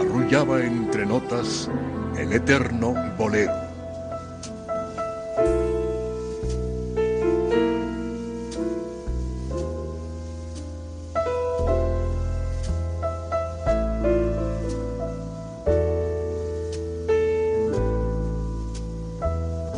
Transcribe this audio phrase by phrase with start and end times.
[0.00, 1.68] arrullaba entre notas
[2.18, 3.52] el eterno bolero.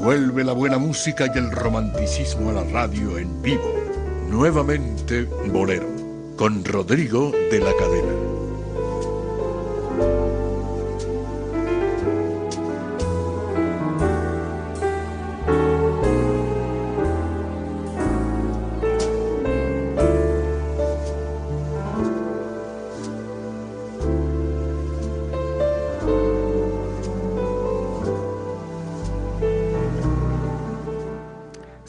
[0.01, 3.73] Vuelve la buena música y el romanticismo a la radio en vivo.
[4.29, 5.87] Nuevamente Bolero,
[6.37, 8.32] con Rodrigo de la Cadena.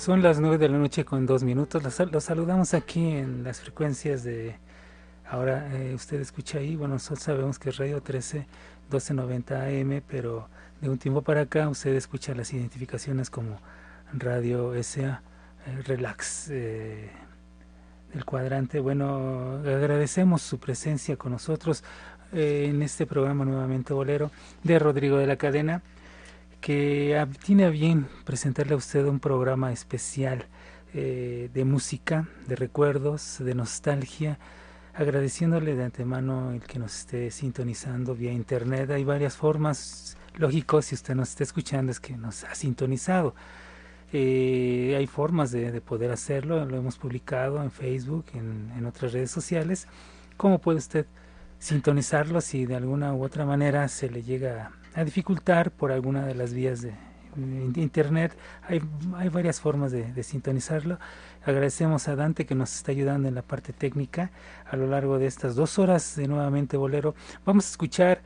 [0.04, 1.82] Son las nueve de la noche con dos minutos.
[1.82, 4.58] Los, saludamos aquí en las frecuencias de...
[5.26, 8.40] Ahora eh, usted escucha ahí, bueno, nosotros sabemos que es Radio 13,
[8.92, 10.50] 1290 AM, pero
[10.82, 13.62] de un tiempo para acá usted escucha las identificaciones como
[14.12, 15.22] Radio SA,
[15.68, 17.10] eh, Relax eh,
[18.26, 18.82] cuadrante.
[18.82, 21.82] Bueno, agradecemos su presencia con nosotros
[22.34, 24.32] en este programa nuevamente bolero
[24.64, 25.82] de Rodrigo de la Cadena
[26.64, 30.46] que tiene a bien presentarle a usted un programa especial
[30.94, 34.40] eh, de música, de recuerdos, de nostalgia,
[34.94, 38.90] agradeciéndole de antemano el que nos esté sintonizando vía internet.
[38.92, 43.36] Hay varias formas, lógico, si usted nos está escuchando es que nos ha sintonizado.
[44.14, 49.32] Eh, hay formas de, poder hacerlo, lo hemos publicado en Facebook, en, en otras redes
[49.32, 49.86] sociales.
[50.38, 51.08] ¿Cómo puede usted
[51.60, 56.36] sintonizarlo si de alguna u otra manera se le llega a dificultar por alguna de
[56.36, 56.94] las vías de,
[57.76, 58.38] internet.
[58.68, 58.82] Hay,
[59.16, 61.00] hay varias formas de, sintonizarlo.
[61.46, 64.30] Agradecemos a Dante que nos está ayudando en la parte técnica
[64.70, 67.16] a lo largo de estas dos horas de nuevamente Bolero.
[67.44, 68.22] Vamos a escuchar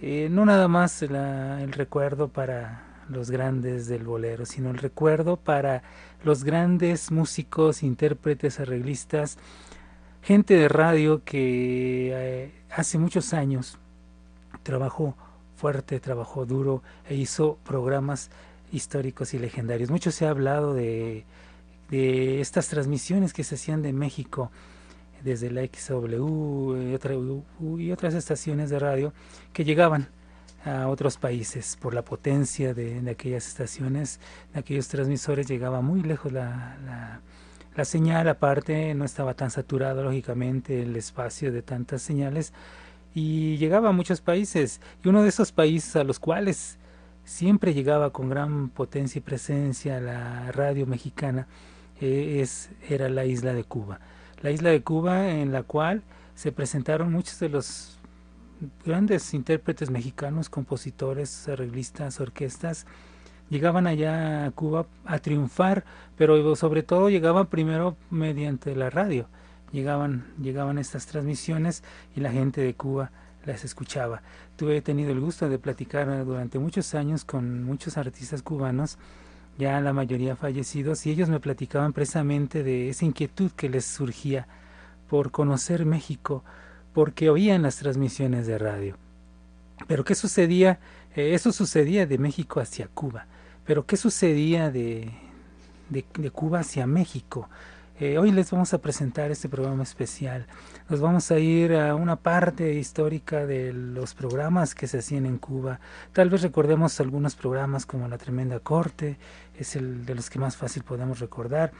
[0.00, 5.82] eh, no nada más el recuerdo para los grandes del bolero, sino el recuerdo para
[6.24, 9.38] los grandes músicos, intérpretes, arreglistas,
[10.22, 13.78] gente de radio que eh, hace muchos años
[14.62, 15.16] trabajó
[15.62, 18.30] fuerte, trabajó duro e hizo programas
[18.72, 19.90] históricos y legendarios.
[19.90, 21.24] Mucho se ha hablado de,
[21.88, 24.50] de estas transmisiones que se hacían de México
[25.22, 29.12] desde la XW y, y otras estaciones de radio
[29.52, 30.08] que llegaban
[30.64, 34.18] a otros países por la potencia de, aquellas estaciones,
[34.52, 37.20] de aquellos transmisores, llegaba muy lejos la, la,
[37.76, 42.52] la señal, aparte no estaba tan saturado lógicamente el espacio de tantas señales
[43.14, 46.78] y llegaba a muchos países y uno de esos países a los cuales
[47.24, 51.46] siempre llegaba con gran potencia y presencia la radio mexicana
[52.00, 54.00] eh, es era la isla de Cuba.
[54.42, 56.02] La isla de Cuba en la cual
[56.34, 57.98] se presentaron muchos de los
[58.84, 62.86] grandes intérpretes mexicanos compositores arreglistas orquestas
[63.50, 65.84] llegaban allá a Cuba a triunfar
[66.16, 69.26] pero sobre todo llegaban primero mediante la radio
[69.72, 71.82] llegaban, llegaban estas transmisiones
[72.14, 73.10] y la gente de Cuba
[73.44, 74.22] las escuchaba.
[74.56, 78.98] Tuve tenido el gusto de platicar durante muchos años con muchos artistas cubanos,
[79.58, 84.46] ya la mayoría fallecidos, y ellos me platicaban precisamente de esa inquietud que les surgía
[85.08, 86.44] por conocer México,
[86.94, 88.96] porque oían las transmisiones de radio.
[89.88, 90.78] Pero ¿qué sucedía?
[91.14, 93.26] Eh, eso sucedía de México hacia Cuba.
[93.64, 95.10] Pero ¿qué sucedía de,
[95.90, 97.48] de, de Cuba hacia México?
[98.04, 100.48] Eh, hoy les vamos a presentar este programa especial.
[100.88, 105.38] Nos vamos a ir a una parte histórica de los programas que se hacían en
[105.38, 105.78] Cuba.
[106.12, 109.18] Tal vez recordemos algunos programas como La Tremenda Corte,
[109.56, 111.70] es el de los que más fácil podemos recordar.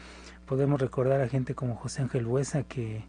[0.47, 3.05] Podemos recordar a gente como José Ángel Huesa que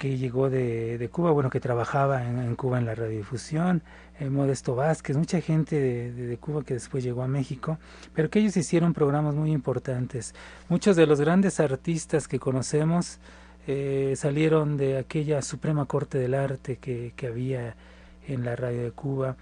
[0.00, 3.82] que llegó de, Cuba, bueno, que trabajaba en, Cuba en la radiodifusión,
[4.18, 7.78] eh, Modesto Vázquez, mucha gente de, Cuba que después llegó a México,
[8.14, 10.34] pero que ellos hicieron programas muy importantes.
[10.70, 13.18] Muchos de los grandes artistas que conocemos
[13.66, 17.76] eh, salieron de aquella Suprema Corte del Arte que, que había
[18.26, 19.36] en la radio de Cuba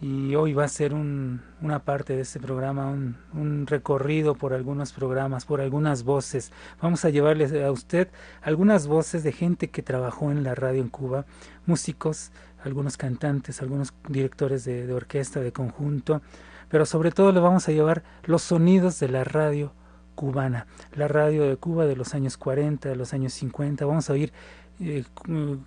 [0.00, 4.54] y hoy va a ser un, una parte de este programa, un, un, recorrido por
[4.54, 6.52] algunos programas, por algunas voces.
[6.80, 8.08] Vamos a llevarles a usted
[8.40, 11.26] algunas voces de gente que trabajó en la radio en Cuba,
[11.66, 12.32] músicos,
[12.64, 16.22] algunos cantantes, algunos directores de, de orquesta, de conjunto,
[16.70, 19.74] pero sobre todo le vamos a llevar los sonidos de la radio
[20.14, 23.86] cubana, la radio de Cuba de los años 40, de los años 50.
[23.86, 24.32] Vamos a oír
[24.80, 25.04] eh,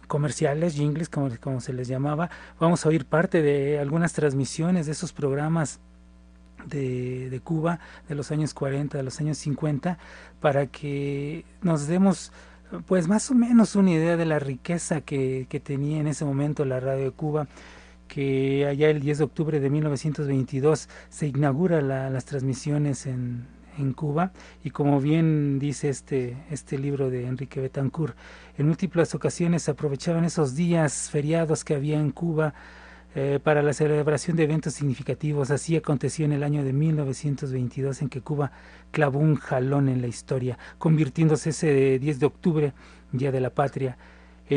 [0.07, 2.29] comerciales, jingles, como, se les llamaba.
[2.59, 5.79] Vamos a oír parte de algunas transmisiones de esos programas
[6.65, 9.97] de, de, Cuba de los años 40, de los años 50,
[10.39, 12.31] para que nos demos
[12.87, 16.65] pues más o menos una idea de la riqueza que, que tenía en ese momento
[16.65, 17.47] la radio de Cuba
[18.07, 23.45] que allá el 10 de octubre de 1922 se inaugura la, las transmisiones en,
[23.77, 24.31] en Cuba
[24.63, 28.15] y como bien dice este, este libro de Enrique Betancourt,
[28.57, 32.53] en múltiples ocasiones aprovechaban esos días feriados que había en Cuba
[33.15, 35.51] eh, para la celebración de eventos significativos.
[35.51, 38.51] Así aconteció en el año de 1922 en que Cuba
[38.91, 42.73] clavó un jalón en la historia, convirtiéndose ese 10 de octubre,
[43.11, 43.97] Día de la Patria,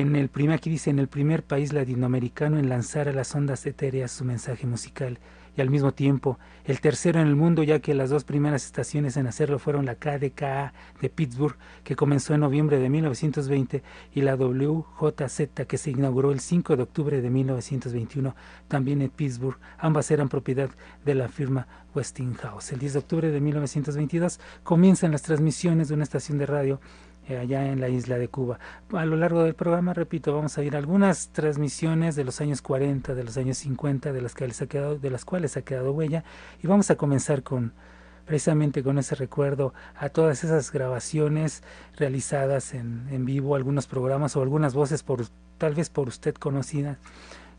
[0.01, 3.67] en el primer, aquí dice, en el primer país latinoamericano en lanzar a las ondas
[3.67, 5.19] etéreas su mensaje musical
[5.57, 9.17] y al mismo tiempo el tercero en el mundo, ya que las dos primeras estaciones
[9.17, 13.83] en hacerlo fueron la KDKA de Pittsburgh, que comenzó en noviembre de 1920,
[14.13, 18.35] y la WJZ, que se inauguró el 5 de octubre de 1921,
[18.67, 19.59] también en Pittsburgh.
[19.79, 20.71] Ambas eran propiedad
[21.05, 22.73] de la firma Westinghouse.
[22.73, 26.81] El 10 de octubre de 1922 comienzan las transmisiones de una estación de radio
[27.35, 28.59] allá en la isla de Cuba.
[28.93, 32.63] A lo largo del programa, repito, vamos a ir a algunas transmisiones de los años
[32.63, 35.93] 40, de los años 50, de las, que ha quedado, de las cuales ha quedado
[35.93, 36.25] huella,
[36.63, 37.73] y vamos a comenzar con
[38.27, 41.63] precisamente con ese recuerdo a todas esas grabaciones
[41.97, 45.25] realizadas en, vivo, algunos programas o algunas voces por
[45.59, 46.99] tal vez por usted conocidas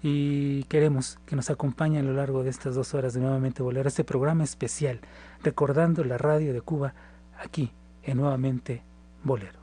[0.03, 3.85] y queremos que nos acompañe a lo largo de estas dos horas de nuevamente volver
[3.85, 4.99] a este programa especial
[5.41, 6.93] recordando la radio de Cuba
[7.39, 7.71] aquí
[8.03, 8.83] en nuevamente
[9.23, 9.57] Bolero.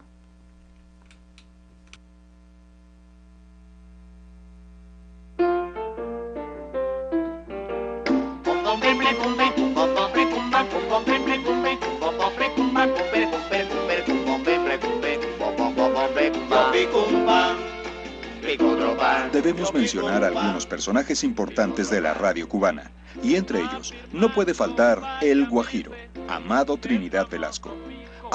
[19.32, 22.90] Debemos mencionar algunos personajes importantes de la radio cubana,
[23.22, 25.92] y entre ellos no puede faltar el Guajiro,
[26.28, 27.74] Amado Trinidad Velasco.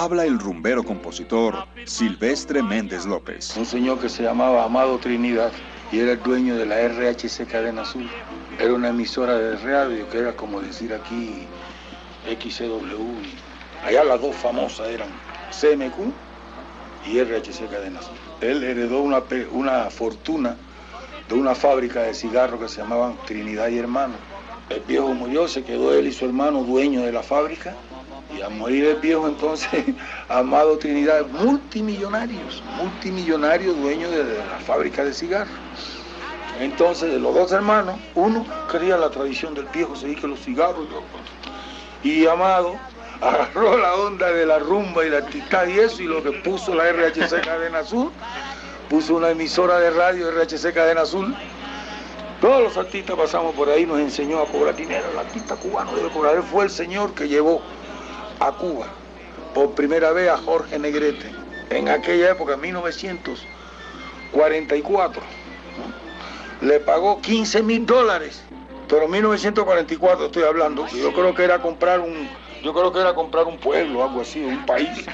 [0.02, 3.58] Habla el rumbero compositor Silvestre Méndez López.
[3.58, 5.52] Un señor que se llamaba Amado Trinidad
[5.92, 8.10] y era el dueño de la RHC Cadena Azul.
[8.58, 11.46] Era una emisora de radio que era como decir aquí
[12.30, 13.84] XCW.
[13.86, 15.10] Allá las dos famosas eran
[15.52, 16.14] CMQ
[17.06, 18.16] y RHC Cadena Azul.
[18.40, 20.56] Él heredó una, una fortuna
[21.28, 24.14] de una fábrica de cigarros que se llamaban Trinidad y Hermano.
[24.70, 27.76] El viejo murió, se quedó él y su hermano dueño de la fábrica.
[28.36, 29.86] Y al morir el viejo entonces,
[30.30, 35.54] Amado Trinidad, multimillonarios, multimillonarios dueños de, la fábrica de cigarros.
[36.60, 40.88] Entonces, de los dos hermanos, uno quería la tradición del viejo, seguir que los cigarros
[42.04, 42.76] y Amado
[43.22, 46.74] agarró la onda de la rumba y la artista y eso, y lo que puso
[46.74, 48.12] la RHC Cadena Azul,
[48.90, 51.36] puso una emisora de radio RHC Cadena Azul.
[52.40, 55.04] Todos los artistas pasamos por ahí, nos enseñó a cobrar dinero.
[55.12, 56.38] El artista cubano debe cobrar.
[56.38, 57.62] Él fue el señor que llevó
[58.40, 58.88] a Cuba
[59.54, 61.30] por primera vez a Jorge Negrete.
[61.70, 65.22] En aquella época, en 1944,
[66.62, 68.42] le pagó 15 mil dólares.
[68.88, 72.28] Pero en 1944 estoy hablando, yo creo que era comprar un,
[72.64, 74.90] yo creo que era comprar un pueblo, algo así, un país.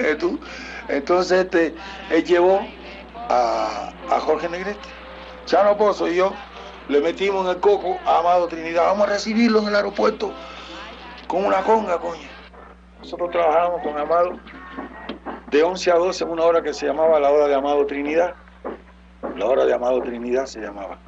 [0.00, 0.18] Eh,
[0.88, 1.72] entonces este,
[2.10, 2.60] él llevó
[3.28, 4.78] a, Jorge Negrete.
[5.46, 6.32] Chano Pozo y yo
[6.88, 8.84] le metimos en el coco a Amado Trinidad.
[8.84, 10.32] Vamos a recibirlo en el aeropuerto
[11.26, 12.28] con una conga, coño.
[13.00, 14.38] Nosotros trabajábamos con Amado
[15.50, 18.34] de 11 a 12, una hora que se llamaba la hora de Amado Trinidad.
[19.36, 20.98] La hora de Amado Trinidad se llamaba.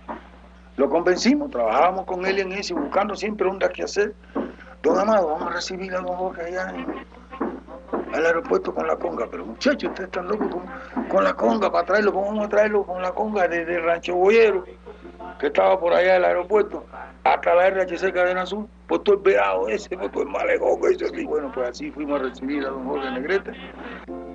[0.77, 4.15] Lo convencimos, trabajábamos con él en eso, buscando siempre ondas que hacer.
[4.83, 6.73] Don Amado, vamos a recibir a don Jorge allá
[8.13, 9.27] al aeropuerto con la conga.
[9.31, 10.49] Pero muchachos, ustedes están locos
[11.11, 14.65] con, la conga para traerlo, ¿cómo vamos a traerlo con la conga desde Rancho Boyero,
[15.39, 16.85] que estaba por allá del aeropuerto,
[17.25, 21.07] hasta la RHC Cadena Azul, por todo el verado ese, por todo el malecón, eso
[21.07, 21.25] así.
[21.25, 23.53] Bueno, pues así fuimos a recibir a don Jorge Negrete.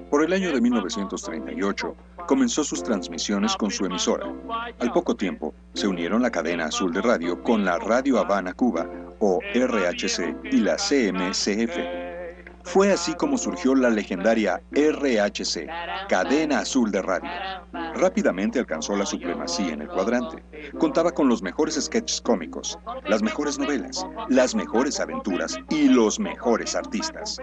[0.09, 1.95] Por el año de 1938,
[2.27, 4.27] comenzó sus transmisiones con su emisora.
[4.79, 8.85] Al poco tiempo, se unieron la cadena azul de radio con la Radio Habana Cuba,
[9.19, 11.77] o RHC, y la CMCF.
[12.63, 15.67] Fue así como surgió la legendaria RHC,
[16.07, 17.29] Cadena Azul de Radio.
[18.01, 20.43] Rápidamente alcanzó la supremacía en el cuadrante.
[20.79, 26.75] Contaba con los mejores sketches cómicos, las mejores novelas, las mejores aventuras y los mejores
[26.75, 27.37] artistas.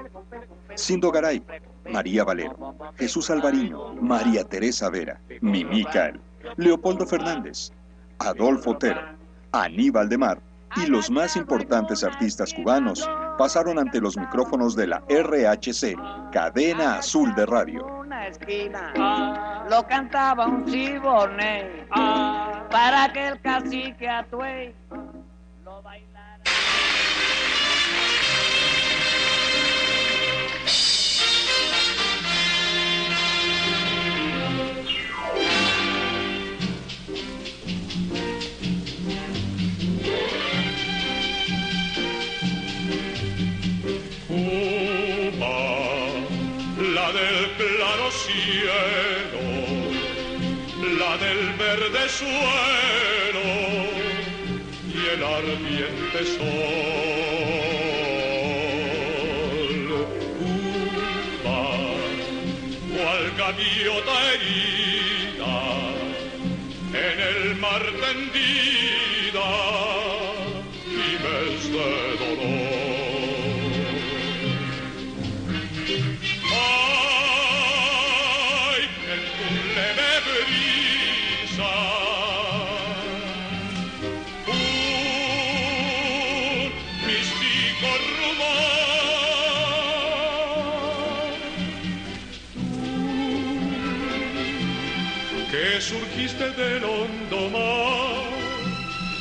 [0.74, 1.44] Sindo Garay,
[1.92, 6.20] María Valero, Jesús Alvariño, María Teresa Vera, Mimi Cael,
[6.56, 7.70] Leopoldo Fernández,
[8.18, 9.00] Adolfo Otero,
[9.52, 10.40] Aníbal de Mar
[10.76, 13.08] y los más importantes artistas cubanos
[13.38, 15.96] pasaron ante los micrófonos de la RHC,
[16.32, 17.86] Cadena Azul de Radio.
[17.86, 21.86] Una esquina lo cantaba un chibone
[22.70, 24.74] para que el cacique Atuey
[25.64, 26.42] lo bailara.
[50.98, 53.46] La del verde suelo
[54.94, 56.98] y el ardiente sol.
[61.42, 61.62] Cuba,
[62.92, 64.77] cual gaviota herida,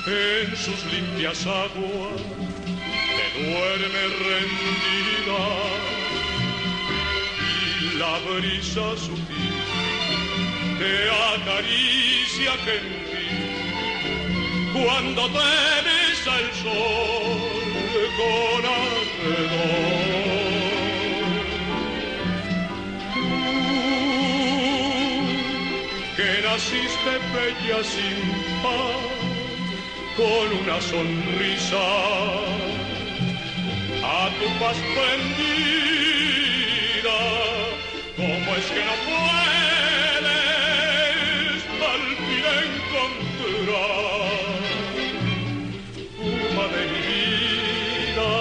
[0.07, 2.21] en sus limpias aguas,
[3.15, 5.43] te duerme rendida
[7.39, 7.41] y
[7.97, 9.57] la brisa sutil
[10.79, 10.93] te
[11.35, 13.39] acaricia gentil
[14.73, 15.51] cuando te
[15.83, 17.39] besa el sol
[18.17, 20.66] con alrededor.
[26.17, 28.19] Que naciste bella sin
[28.63, 29.01] par,
[30.17, 31.85] con una sonrisa
[34.03, 35.99] a tu paz prendida,
[38.15, 40.41] ¿cómo es que no puedes
[41.93, 43.91] al fin encontrar
[46.23, 46.83] una de
[48.15, 48.31] vida,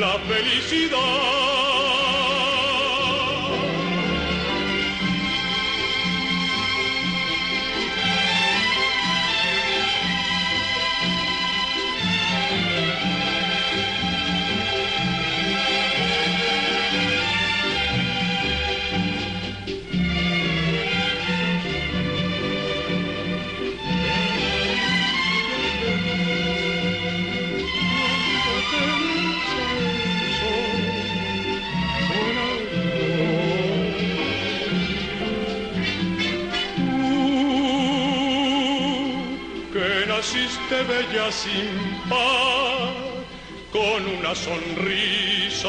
[0.00, 1.47] la felicidad?
[40.68, 42.92] Naciste bella sin par,
[43.72, 45.68] con una sonrisa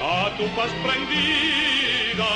[0.00, 2.32] a tu paz prendida.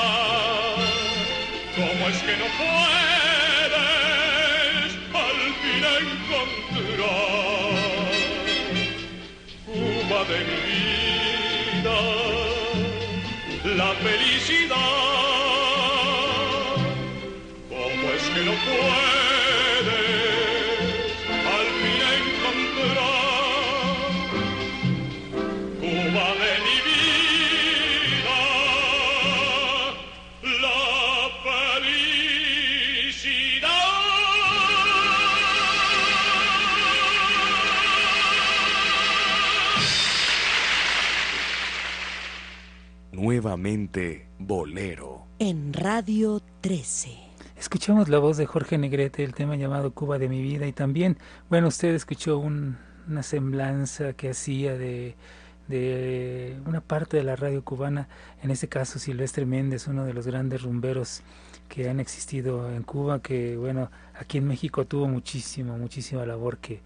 [1.77, 3.83] ¿Cómo es que no puedes
[5.15, 7.23] al fin encontrar
[9.67, 11.99] Cuba de mi vida,
[13.77, 14.77] la felicidad?
[17.69, 19.22] ¿Cómo es que no puedes
[43.57, 45.27] Nuevamente Bolero.
[45.39, 47.11] En Radio 13.
[47.59, 51.19] Escuchamos la voz de Jorge Negrete, el tema llamado Cuba de mi vida y también,
[51.51, 55.17] bueno, usted escuchó un- una semblanza que hacía de
[55.69, 58.09] de una parte de la radio cubana,
[58.43, 61.23] en ese caso Silvestre Méndez, uno de los grandes rumberos
[61.69, 66.81] que han existido en Cuba, que bueno, aquí en México tuvo muchísimo, muchísima labor que,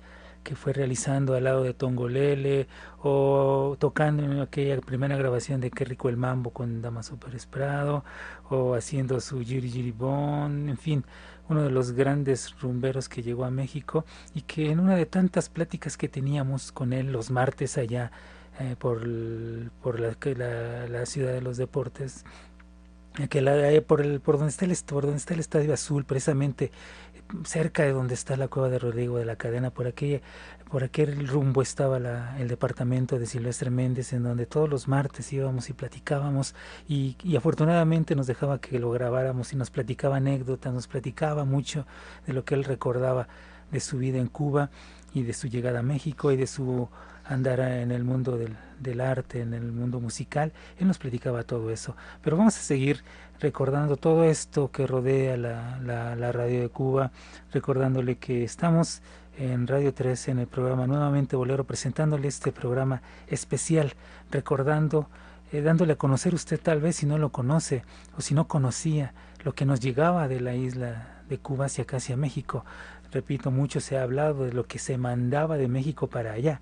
[0.47, 2.69] que fue realizando al lado de Tongolele
[3.03, 8.05] o tocando en aquella primera grabación de Qué rico el mambo con Damaso Pérez Prado
[8.49, 11.05] o haciendo su Giri Giri Bon, en fin,
[11.49, 14.05] uno de los grandes rumberos que llegó a México
[14.37, 18.13] y que en una de tantas pláticas que teníamos con él los martes allá
[18.61, 19.01] eh, por,
[19.83, 22.25] por la, ciudad de los deportes
[23.31, 26.71] que la, por, el, por, donde está el, por donde está el Estadio Azul, precisamente
[27.45, 30.21] cerca de donde está la cueva de Rodrigo de la Cadena, por aquella,
[30.71, 35.33] por aquel rumbo estaba la, el departamento de Silvestre Méndez, en donde todos los martes
[35.33, 36.55] íbamos y platicábamos,
[36.89, 41.87] y, afortunadamente nos dejaba que lo grabáramos y nos platicaba anécdotas, nos platicaba mucho
[42.27, 43.29] de lo que él recordaba
[43.71, 44.71] de su vida en Cuba
[45.13, 46.89] y de su llegada a México y de su
[47.25, 50.53] andar en el mundo del, del, arte, en el mundo musical.
[50.79, 51.97] Él nos platicaba todo eso.
[52.23, 53.03] Pero vamos a seguir
[53.41, 57.11] recordando todo esto que rodea la, la, radio de Cuba,
[57.53, 59.03] recordándole que estamos
[59.39, 63.93] en Radio 13 en el programa Nuevamente Bolero, presentándole este programa especial,
[64.31, 65.09] recordando,
[65.53, 67.85] eh, dándole a conocer usted tal vez si no lo conoce
[68.17, 69.13] o si no conocía
[69.45, 72.65] lo que nos llegaba de la isla de Cuba hacia acá, hacia México.
[73.13, 76.61] Repito, mucho se ha hablado de lo que se mandaba de México para allá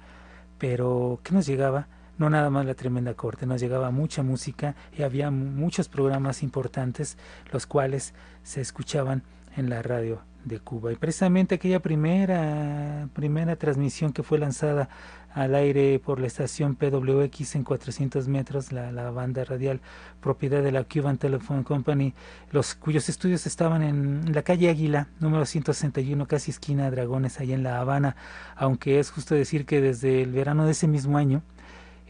[0.59, 1.89] pero ¿qué nos llegaba?
[2.19, 7.19] No nada más la tremenda corte, nos llegaba mucha música y había muchos programas importantes
[7.53, 9.23] los cuales se escuchaban
[9.57, 10.93] en la radio de Cuba.
[10.93, 14.89] Y precisamente aquella primera, primera transmisión que fue lanzada
[15.33, 19.81] al aire por la estación PWX en 400 metros, la, la, banda radial
[20.21, 22.15] propiedad de la Cuban Telephone Company,
[22.53, 27.65] los cuyos estudios estaban en la calle Águila, número 161, casi esquina Dragones, allá en
[27.65, 28.15] La Habana,
[28.55, 31.43] aunque es justo decir que desde el verano de ese mismo año,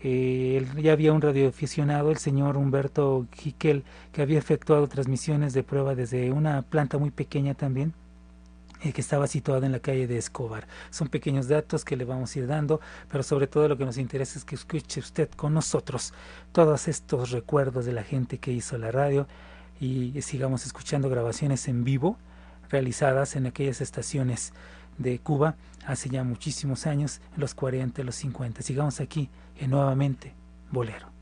[0.06, 5.94] eh, ya había un radioaficionado, el señor Humberto Jiquel, que había efectuado transmisiones de prueba
[5.94, 7.94] desde una planta muy pequeña también,
[8.82, 10.68] eh, que estaba situado en la calle de Escobar.
[10.90, 13.96] Son pequeños datos que le vamos a ir dando, pero sobre todo lo que nos
[13.96, 16.12] interesa es que escuche usted con nosotros
[16.52, 19.26] todos estos recuerdos de la gente que hizo la radio
[19.80, 22.18] y sigamos escuchando grabaciones en vivo
[22.68, 24.52] realizadas en aquellas estaciones
[24.98, 28.62] de Cuba hace ya muchísimos años, en los 40, los 50.
[28.62, 29.28] Sigamos aquí
[29.58, 30.34] en nuevamente
[30.70, 31.14] Bolero.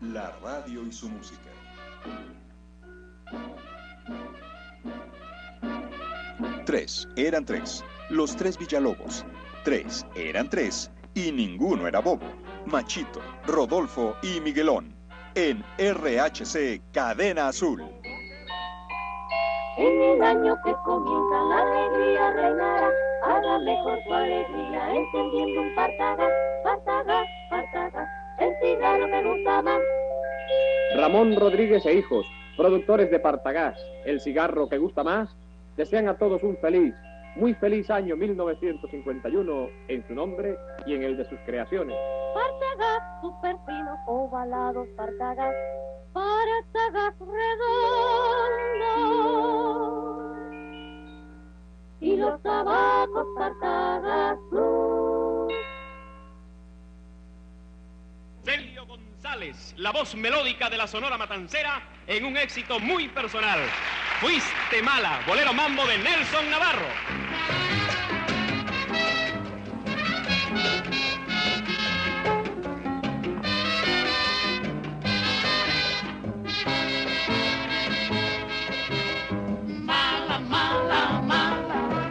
[0.00, 1.48] La radio y su música.
[6.66, 7.84] Tres, eran tres.
[8.10, 9.24] Los tres Villalobos.
[9.64, 10.90] Tres, eran tres.
[11.14, 12.26] Y ninguno era bobo.
[12.66, 14.94] Machito, Rodolfo y Miguelón.
[15.34, 17.82] En RHC Cadena Azul.
[19.78, 22.90] En el año que comienza la alegría reinará,
[23.24, 26.28] haga mejor su alegría, encendiendo un partaga,
[26.62, 29.80] partaga, partaga, el cigarro me gusta más.
[30.96, 35.30] Ramón Rodríguez e hijos, productores de Partagás, el cigarro que gusta más,
[35.76, 36.94] desean a todos un feliz,
[37.36, 41.96] muy feliz año 1951 en su nombre y en el de sus creaciones.
[42.34, 45.54] Partagás, super fino, ovalados, Partagás,
[46.12, 47.72] Partagás redondo.
[52.00, 55.02] Y los tabacos, Partagás Blue.
[59.32, 63.60] González, la voz melódica de la Sonora Matancera en un éxito muy personal.
[64.20, 66.86] Fuiste mala, bolero mambo de Nelson Navarro.
[79.82, 82.10] Mala, mala, mala,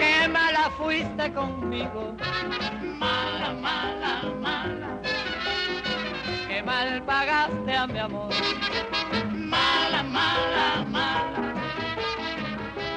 [0.00, 2.16] qué mala fuiste conmigo.
[2.98, 3.99] Mala, mala,
[7.86, 8.32] mi amor.
[9.32, 11.54] Mala, mala, mala,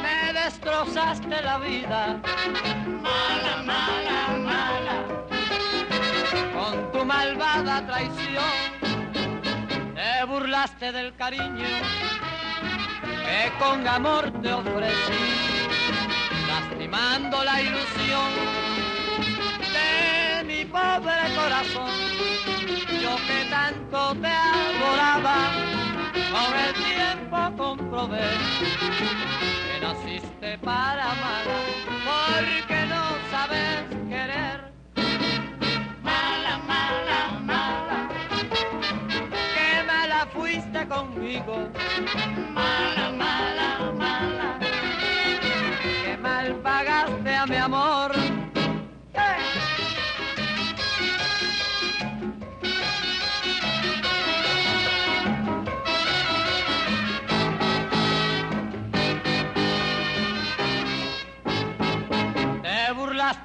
[0.01, 2.21] me destrozaste la vida.
[2.85, 4.19] Mala, mala,
[4.49, 4.97] mala,
[6.53, 8.55] con tu malvada traición,
[9.95, 11.69] te burlaste del cariño
[13.25, 15.67] que con amor te ofrecí,
[16.47, 18.72] lastimando la ilusión
[20.53, 21.89] mi pobre corazón.
[23.01, 25.37] Yo que tanto te adoraba,
[26.33, 28.29] con el tiempo comprobé
[29.65, 31.45] que naciste para amar,
[32.09, 33.77] porque no sabes
[34.09, 34.59] querer.
[36.03, 37.19] Mala, mala,
[37.51, 38.09] mala,
[39.55, 41.55] que mala fuiste conmigo.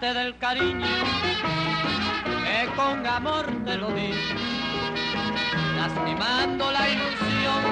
[0.01, 0.87] Del cariño
[2.45, 4.13] que con amor te lo di,
[5.77, 7.63] lastimando la ilusión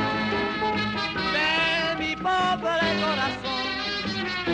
[1.32, 3.66] de mi pobre corazón,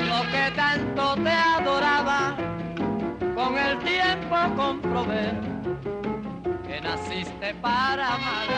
[0.06, 2.36] lo que tanto te adoraba,
[3.34, 5.32] con el tiempo comprobé
[6.66, 8.48] que naciste para amar,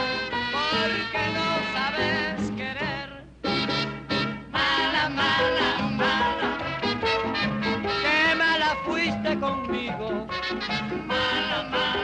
[0.50, 2.43] porque no sabes
[9.74, 10.26] conmigo.
[11.06, 12.03] Mala, mala,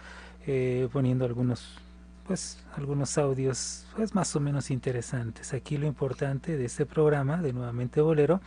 [0.48, 1.78] eh, poniendo algunos
[2.26, 5.52] pues algunos audios pues más o menos interesantes.
[5.54, 8.40] Aquí lo importante de este programa de Nuevamente Bolero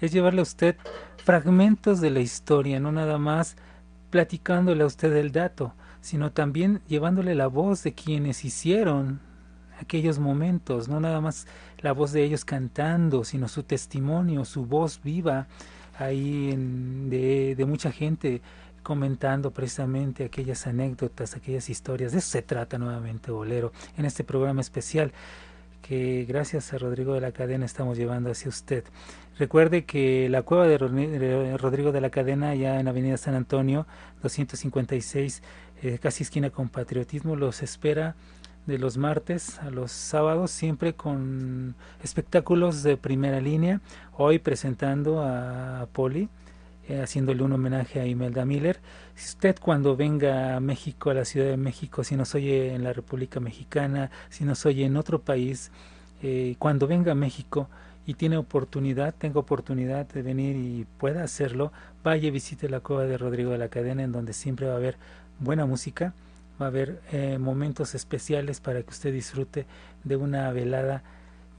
[0.00, 0.76] es llevarle a usted
[1.16, 3.56] fragmentos de la historia, no nada más
[4.10, 9.20] platicándole a usted el dato, sino también llevándole la voz de quienes hicieron
[9.80, 11.46] aquellos momentos, no nada más
[11.78, 15.48] la voz de ellos cantando, sino su testimonio, su voz viva
[15.98, 18.40] ahí en, de, de mucha gente
[18.82, 22.12] comentando precisamente aquellas anécdotas, aquellas historias.
[22.12, 25.12] De eso se trata nuevamente Bolero en este programa especial
[25.82, 28.84] que gracias a Rodrigo de la Cadena estamos llevando hacia usted.
[29.38, 30.78] Recuerde que la cueva de
[31.58, 33.86] Rodrigo de la Cadena, ya en Avenida San Antonio,
[34.22, 35.42] 256,
[35.82, 38.16] eh, casi esquina con Patriotismo, los espera
[38.64, 43.82] de los martes a los sábados, siempre con espectáculos de primera línea.
[44.16, 46.30] Hoy presentando a Poli,
[46.88, 48.80] eh, haciéndole un homenaje a Imelda Miller.
[49.14, 52.82] Si usted cuando venga a México, a la Ciudad de México, si nos oye en
[52.84, 55.70] la República Mexicana, si nos oye en otro país,
[56.22, 57.68] eh, cuando venga a México
[58.06, 61.72] y tiene oportunidad, tenga oportunidad de venir y pueda hacerlo,
[62.04, 64.76] vaya y visite la cueva de Rodrigo de la Cadena, en donde siempre va a
[64.76, 64.96] haber
[65.40, 66.14] buena música,
[66.60, 69.66] va a haber eh, momentos especiales para que usted disfrute
[70.04, 71.02] de una velada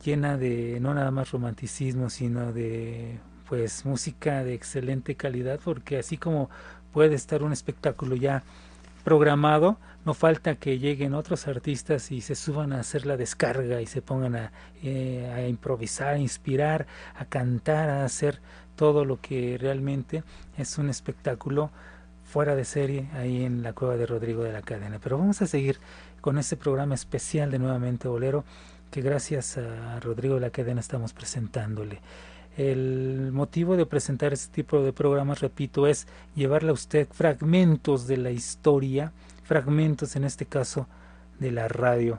[0.03, 6.17] llena de no nada más romanticismo, sino de pues música de excelente calidad porque así
[6.17, 6.49] como
[6.91, 8.43] puede estar un espectáculo ya
[9.07, 13.85] programado, no falta que lleguen otros artistas y se suban a hacer la descarga y
[13.85, 14.51] se pongan a,
[14.83, 18.41] eh, a improvisar, a inspirar, a cantar, a hacer
[18.75, 20.25] todo lo que realmente
[20.57, 21.71] es un espectáculo
[22.25, 24.99] fuera de serie ahí en la cueva de Rodrigo de la Cadena.
[25.01, 25.79] Pero vamos a seguir
[26.19, 28.43] con este programa especial de Nuevamente Bolero
[28.91, 32.01] que gracias a Rodrigo de la Cadena estamos presentándole.
[32.57, 38.17] El motivo de presentar este tipo de programas, repito, es llevarle a usted fragmentos de
[38.17, 40.87] la historia, fragmentos en este caso
[41.39, 42.17] de la radio,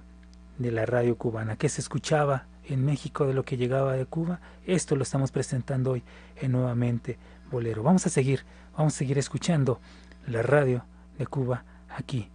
[0.58, 4.40] de la radio cubana, que se escuchaba en México de lo que llegaba de Cuba.
[4.64, 6.04] Esto lo estamos presentando hoy
[6.36, 7.18] en Nuevamente
[7.50, 7.82] Bolero.
[7.82, 8.44] Vamos a seguir,
[8.76, 9.80] vamos a seguir escuchando
[10.28, 10.84] la radio
[11.18, 12.28] de Cuba aquí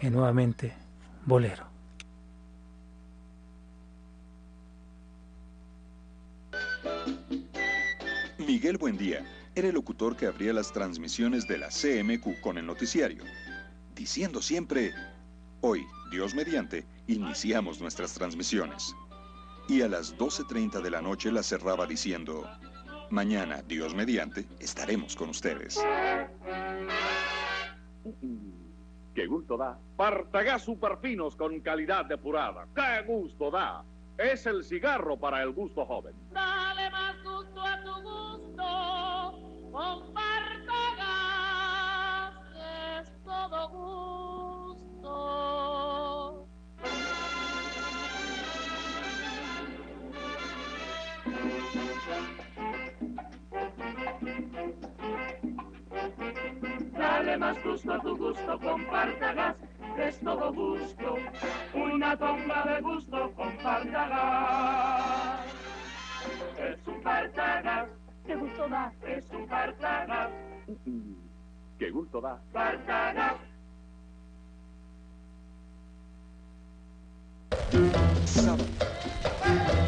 [0.00, 0.72] en Nuevamente
[1.24, 1.75] Bolero.
[8.46, 13.24] Miguel Buendía era el locutor que abría las transmisiones de la CMQ con el noticiario,
[13.96, 14.94] diciendo siempre,
[15.62, 18.94] hoy, Dios mediante, iniciamos nuestras transmisiones.
[19.68, 22.48] Y a las 12.30 de la noche la cerraba diciendo,
[23.10, 25.84] mañana, Dios mediante, estaremos con ustedes.
[29.12, 29.76] ¡Qué gusto da!
[29.96, 32.68] Partagás superfinos con calidad depurada.
[32.76, 33.82] ¡Qué gusto da!
[34.18, 36.14] Es el cigarro para el gusto joven.
[36.30, 38.35] Dale más gusto a tu gusto
[39.72, 41.54] con Partagás.
[43.00, 44.06] Es todo gusto.
[56.92, 59.56] Dale más gusto a tu gusto con Partagás,
[59.98, 61.16] es todo gusto.
[61.74, 65.46] Una tonga de gusto con Partagás.
[66.58, 67.88] Es un Partagás,
[68.26, 68.92] ¿Qué gusto da?
[69.06, 70.30] es un Partagás,
[71.78, 72.40] ¡Qué gusto da!
[72.52, 73.36] Partagás.
[78.44, 79.85] No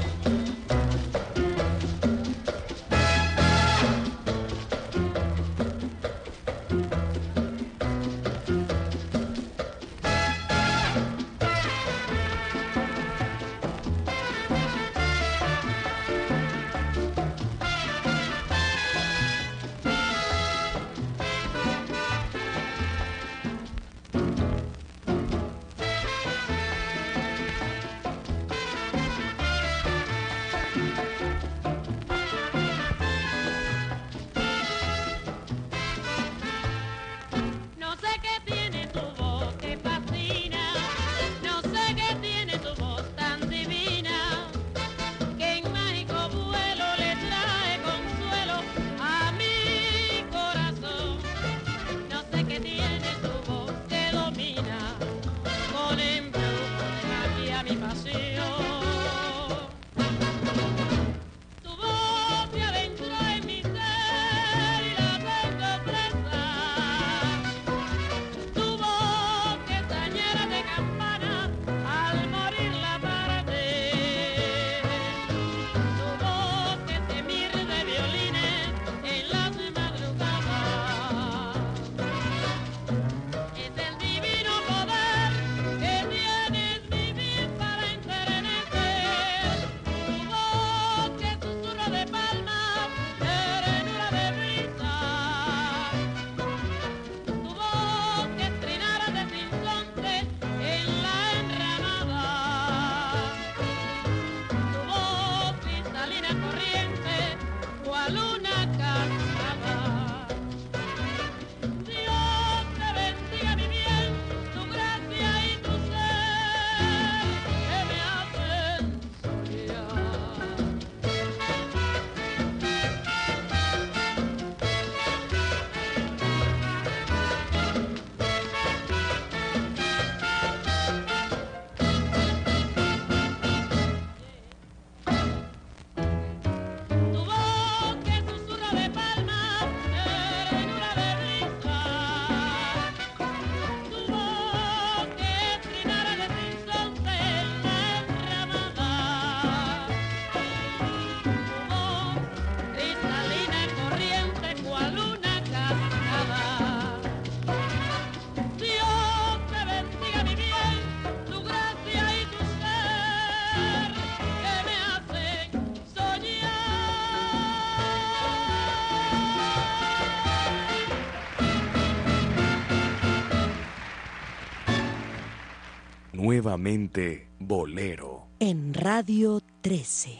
[176.62, 178.26] Nuevamente Bolero.
[178.40, 180.10] En Radio 13.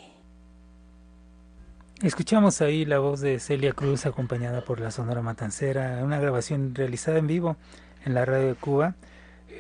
[2.05, 7.19] Escuchamos ahí la voz de Celia Cruz acompañada por la Sonora Matancera, una grabación realizada
[7.19, 7.57] en vivo
[8.05, 8.95] en la radio de Cuba.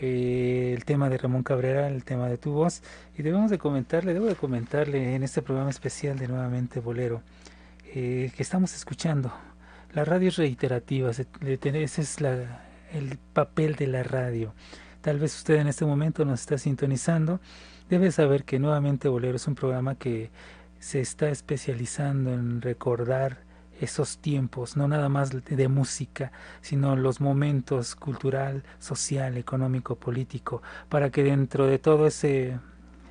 [0.00, 2.82] Eh, el tema de Ramón Cabrera, el tema de tu voz.
[3.18, 7.22] Y debemos de comentarle, debo de comentarle en este programa especial de Nuevamente Bolero,
[7.92, 9.32] eh, que estamos escuchando.
[9.94, 14.54] La radio es reiterativa, se- ese es la- el papel de la radio.
[15.08, 17.40] Tal vez usted en este momento nos está sintonizando,
[17.88, 20.30] debe saber que nuevamente Bolero es un programa que
[20.80, 23.38] se está especializando en recordar
[23.80, 31.08] esos tiempos, no nada más de música, sino los momentos cultural, social, económico, político, para
[31.08, 32.58] que dentro de todo ese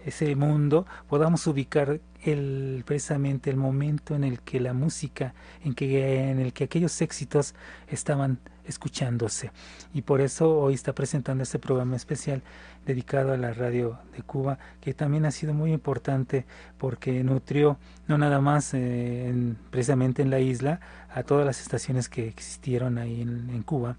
[0.05, 5.33] ese mundo podamos ubicar el precisamente el momento en el que la música
[5.65, 7.55] en que en el que aquellos éxitos
[7.89, 9.51] estaban escuchándose.
[9.93, 12.41] Y por eso hoy está presentando este programa especial
[12.86, 16.45] dedicado a la radio de Cuba que también ha sido muy importante
[16.77, 17.77] porque nutrió
[18.08, 20.80] no nada más eh, en- precisamente en la isla
[21.13, 23.97] a todas las estaciones que existieron ahí en, Cuba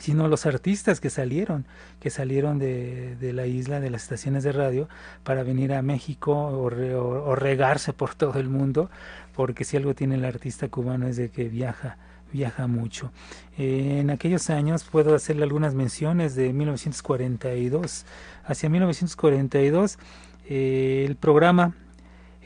[0.00, 1.66] sino los artistas que salieron,
[2.00, 4.88] que salieron de, de la isla, de las estaciones de radio,
[5.22, 8.90] para venir a México o regarse por todo el mundo,
[9.36, 11.96] porque si algo tiene el artista cubano es de que viaja,
[12.34, 13.12] viaja mucho.
[13.56, 18.04] Eh, en aquellos años puedo hacerle algunas menciones de 1942.
[18.44, 19.98] Hacia 1942
[20.46, 21.74] eh, el programa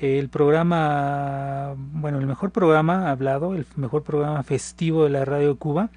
[0.01, 5.90] el programa, bueno, el mejor programa hablado, el mejor programa festivo de la radio Cuba,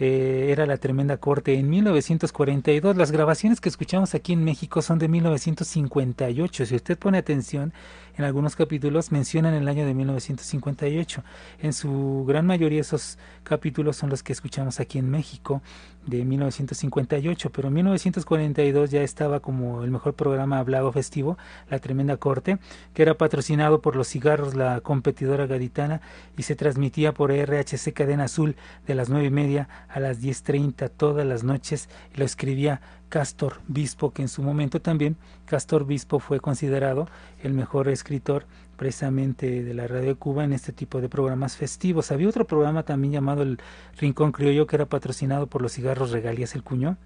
[0.00, 2.96] eh, era la Tremenda Corte en 1942.
[2.96, 6.66] Las grabaciones que escuchamos aquí en México son de 1958.
[6.66, 7.72] Si usted pone atención,
[8.18, 11.22] en algunos capítulos mencionan el año de 1958.
[11.62, 15.62] En su gran mayoría esos capítulos son los que escuchamos aquí en México
[16.04, 21.38] de 1958, pero en 1942 ya estaba como el mejor programa hablado festivo,
[21.70, 22.58] La Tremenda Corte,
[22.92, 26.00] que era patrocinado por los cigarros, la competidora gaditana,
[26.36, 30.90] y se transmitía por RHC Cadena Azul de las nueve y media a las 10.30
[30.96, 35.16] todas las noches, y lo escribía Castor Bispo, que en su momento también
[35.46, 37.08] Castor Bispo fue considerado
[37.42, 42.12] el mejor escritor precisamente de la radio de Cuba en este tipo de programas festivos.
[42.12, 43.58] Había otro programa también llamado El
[43.98, 46.96] Rincón Criollo que era patrocinado por los cigarros Regalías El Cuñó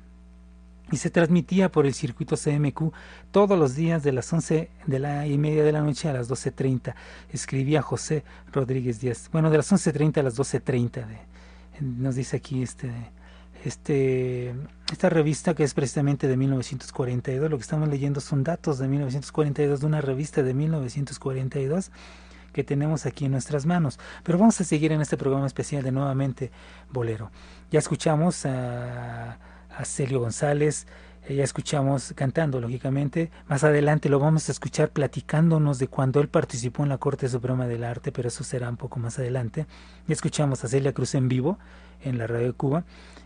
[0.90, 2.92] y se transmitía por el circuito CMQ
[3.30, 6.28] todos los días de las 11 de la y media de la noche a las
[6.28, 6.94] 12.30.
[7.32, 9.30] Escribía José Rodríguez Díaz.
[9.32, 11.06] Bueno, de las 11.30 a las 12.30.
[11.06, 11.18] de-
[11.80, 12.90] Nos dice aquí este,
[13.64, 14.54] este,
[14.90, 17.50] esta revista que es precisamente de 1942.
[17.50, 21.90] Lo que estamos leyendo son datos de 1942 de una revista de 1942
[22.52, 23.98] que tenemos aquí en nuestras manos.
[24.22, 26.50] Pero vamos a seguir en este programa especial de nuevamente
[26.90, 27.30] Bolero.
[27.70, 29.38] Ya escuchamos a,
[29.70, 30.86] a Celio González,
[31.28, 33.30] eh, ya escuchamos cantando, lógicamente.
[33.46, 37.66] Más adelante lo vamos a escuchar platicándonos de cuando él participó en la Corte Suprema
[37.66, 39.66] del Arte, pero eso será un poco más adelante.
[40.08, 41.58] Ya escuchamos a Celia Cruz en vivo
[42.04, 42.84] en la Radio de Cuba.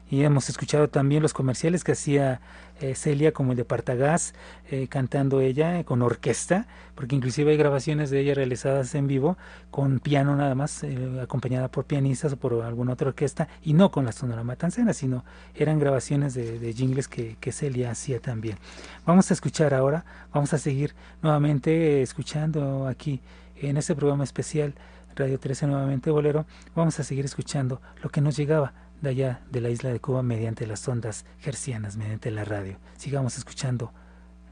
[0.09, 2.41] Y hemos escuchado también los comerciales que hacía
[2.81, 4.35] eh, Celia, como el de Partagás,
[4.71, 9.37] eh, cantando ella eh, con orquesta, porque inclusive hay grabaciones de ella realizadas en vivo
[9.71, 10.85] con piano nada más,
[11.21, 15.25] acompañada por pianistas o por alguna otra orquesta, y no con la Sonora Matancera, sino
[15.55, 18.59] eran grabaciones de, jingles que, que Celia hacía también.
[19.07, 23.21] Vamos a escuchar ahora, vamos a seguir nuevamente escuchando aquí
[23.57, 24.75] en este programa especial
[25.17, 29.63] Radio 13 nuevamente Bolero, vamos a seguir escuchando lo que nos llegaba de allá de
[29.63, 32.77] la isla de Cuba mediante las ondas gercianas, mediante la radio.
[32.99, 33.93] Sigamos escuchando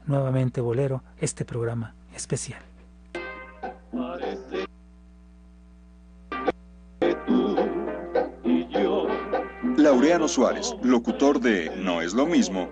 [0.07, 2.63] nuevamente Bolero, este programa especial.
[9.77, 12.69] Laureano Suárez, locutor de No es lo mismo,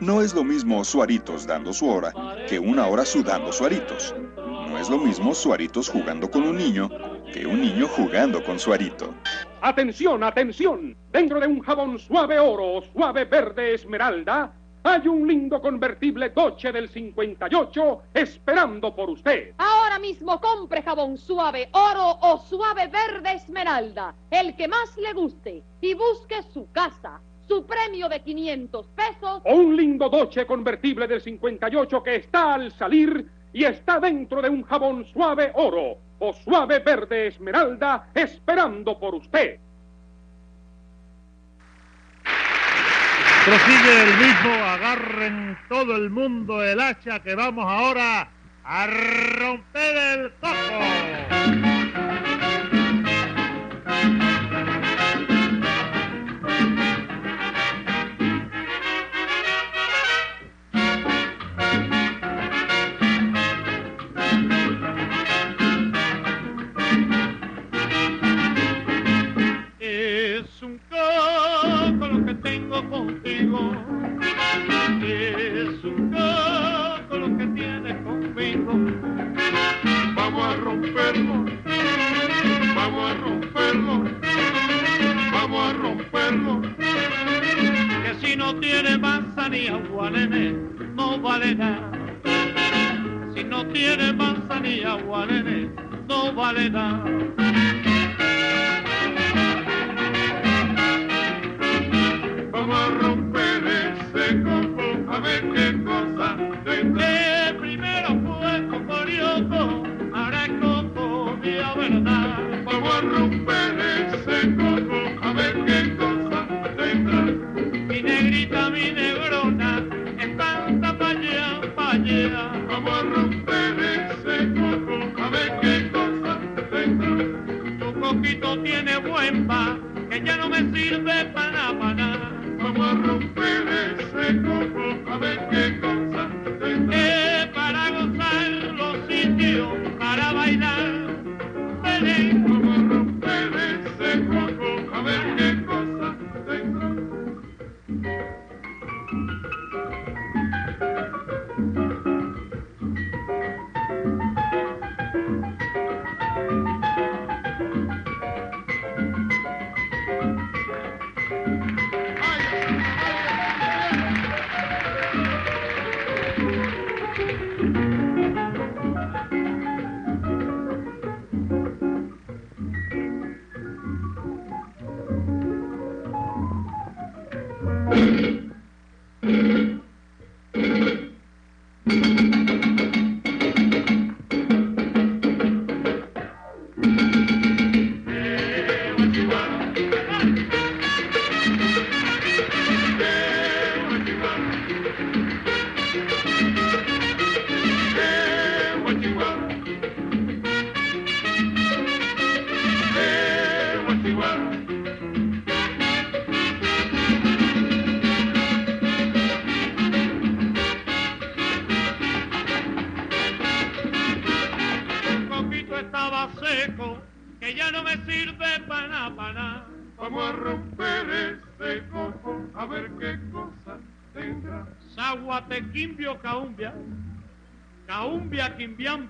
[0.00, 2.14] no es lo mismo Suaritos dando su hora
[2.48, 4.14] que una hora sudando Suaritos.
[4.36, 6.88] No es lo mismo Suaritos jugando con un niño
[7.32, 9.14] que un niño jugando con Suarito.
[9.60, 10.96] Atención, atención.
[11.10, 14.52] Dentro de un jabón suave oro, suave verde esmeralda,
[14.84, 19.54] hay un lindo convertible Doche del 58 esperando por usted.
[19.58, 25.62] Ahora mismo compre jabón suave oro o suave verde esmeralda, el que más le guste,
[25.80, 29.42] y busque su casa, su premio de 500 pesos.
[29.44, 34.50] O un lindo Doche convertible del 58 que está al salir y está dentro de
[34.50, 39.58] un jabón suave oro o suave verde esmeralda esperando por usted.
[43.44, 48.28] Prosigue el mismo, agarren todo el mundo el hacha que vamos ahora
[48.64, 48.86] a
[49.38, 51.75] romper el coco.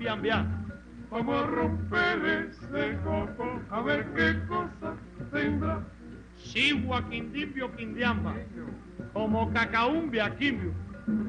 [0.06, 0.46] Biam biam.
[1.10, 4.94] Vamos a romper ese coco a ver qué cosa
[5.32, 5.80] tendrá.
[6.36, 8.34] Sigua quindipio quindiamba,
[9.12, 10.72] como cacaumbia quimbio.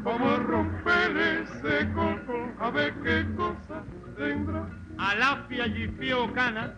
[0.04, 3.82] Vamos a romper ese coco a ver qué cosa
[4.16, 4.68] tendrá.
[5.00, 6.74] Alafia yipio cana,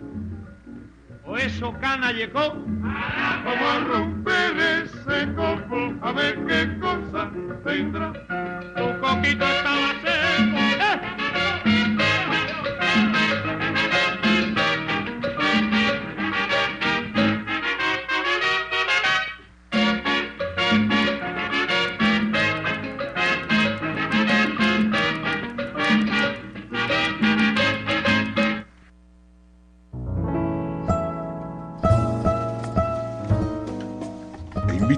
[1.26, 2.54] o eso cana llegó.
[3.44, 7.30] Vamos a romper ese coco a ver qué cosa
[7.66, 8.14] tendrá.
[8.78, 10.58] Tu coquito estaba seco.
[10.58, 11.19] ¡eh!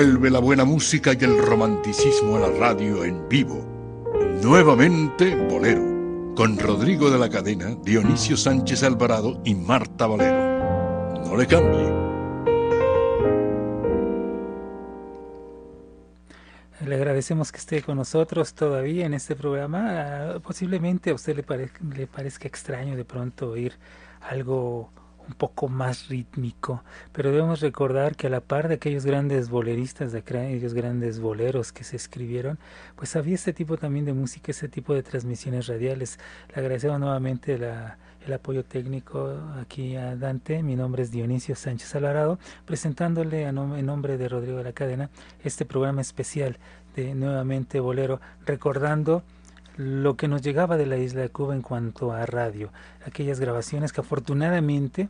[0.00, 3.62] Vuelve la buena música y el romanticismo a la radio en vivo.
[4.42, 11.20] Nuevamente Bolero, con Rodrigo de la Cadena, Dionisio Sánchez Alvarado y Marta Valero.
[11.22, 11.92] No le cambie.
[16.86, 19.84] Le agradecemos que esté con nosotros todavía en este programa.
[19.90, 23.74] Ah, Posiblemente a usted le, le parezca extraño de pronto oír
[24.22, 24.90] algo
[25.28, 30.12] un poco más rítmico, pero debemos recordar que a la par de aquellos grandes boleristas,
[30.12, 32.58] de aquellos grandes boleros que se escribieron,
[32.96, 36.18] pues había este tipo también de música, ese tipo de transmisiones radiales.
[36.54, 40.62] Le agradecemos nuevamente el apoyo técnico aquí a Dante.
[40.62, 45.10] Mi nombre es Dionisio Sánchez Alvarado, presentándole a en nombre de Rodrigo de la Cadena
[45.44, 46.58] este programa especial
[46.96, 49.22] de Nuevamente Bolero, recordando
[49.80, 52.70] lo que nos llegaba de la isla de Cuba en cuanto a radio,
[53.06, 55.08] aquellas grabaciones que afortunadamente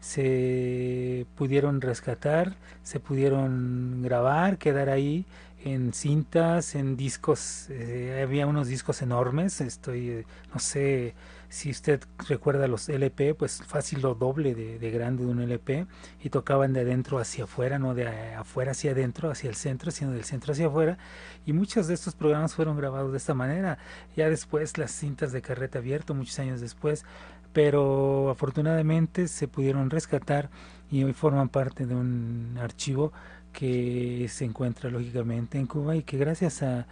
[0.00, 5.26] se pudieron rescatar, se pudieron grabar, quedar ahí
[5.64, 11.14] en cintas, en discos, eh, había unos discos enormes, estoy, eh, no sé,
[11.48, 15.86] si usted recuerda los LP, pues fácil lo doble de, de, grande de un LP
[16.22, 20.12] y tocaban de adentro hacia afuera, no de afuera hacia adentro, hacia el centro, sino
[20.12, 20.98] del centro hacia afuera.
[21.44, 23.78] Y muchos de estos programas fueron grabados de esta manera.
[24.16, 27.04] Ya después las cintas de carrete abierto, muchos años después,
[27.52, 30.50] pero afortunadamente se pudieron rescatar
[30.90, 33.12] y hoy forman parte de un archivo
[33.52, 36.86] que se encuentra lógicamente en Cuba y que gracias a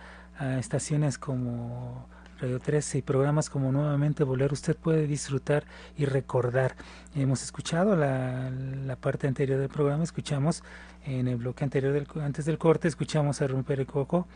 [0.59, 2.09] estaciones como
[2.41, 5.65] Radio 13 y programas como Nuevamente Bolero usted puede disfrutar
[5.97, 6.75] y recordar.
[7.15, 8.51] Hemos escuchado la,
[9.01, 10.65] parte anterior del programa, escuchamos
[11.05, 14.27] en el bloque anterior, del, antes del corte, escuchamos a Romper el Coco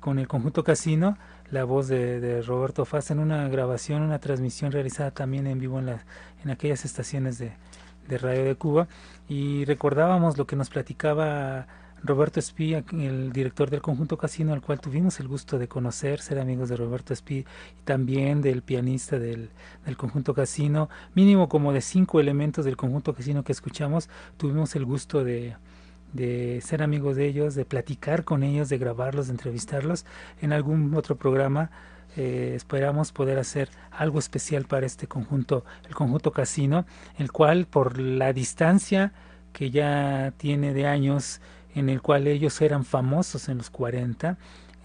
[0.00, 1.18] con el conjunto Casino,
[1.50, 5.78] la voz de, de Roberto Faz en una grabación, una transmisión realizada también en vivo
[5.78, 6.04] en, la,
[6.42, 7.52] en aquellas estaciones de,
[8.08, 8.88] de Radio de Cuba
[9.28, 11.66] y recordábamos lo que nos platicaba
[12.04, 16.38] Roberto Espí, el director del conjunto Casino, al cual tuvimos el gusto de conocer, ser
[16.38, 19.50] amigos de Roberto Espí y también del pianista del,
[19.96, 25.22] conjunto Casino, mínimo como de cinco elementos del conjunto Casino que escuchamos, tuvimos el gusto
[25.22, 25.56] de,
[26.12, 30.04] de ser amigos de ellos, de platicar con ellos, de grabarlos, de entrevistarlos
[30.40, 31.70] en algún otro programa.
[32.16, 36.84] Eh, esperamos poder hacer algo especial para este conjunto, el conjunto Casino,
[37.16, 39.12] el cual por la distancia
[39.52, 41.40] que ya tiene de años,
[41.74, 44.36] en el cual ellos eran famosos en los 40,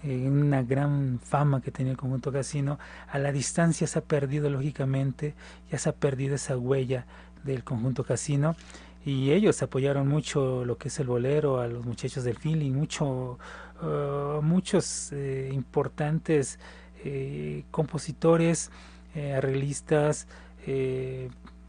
[0.04, 2.78] eh, una gran fama que tenía el conjunto casino,
[3.08, 5.34] a la distancia se ha perdido lógicamente,
[5.70, 7.06] ya se ha perdido esa huella
[7.44, 8.56] del conjunto casino.
[9.04, 13.38] Y ellos apoyaron mucho lo que es el bolero, a los muchachos del feeling, mucho,
[13.82, 16.58] uh, muchos eh, importantes
[17.04, 18.70] eh, compositores,
[19.14, 20.26] eh, arreglistas,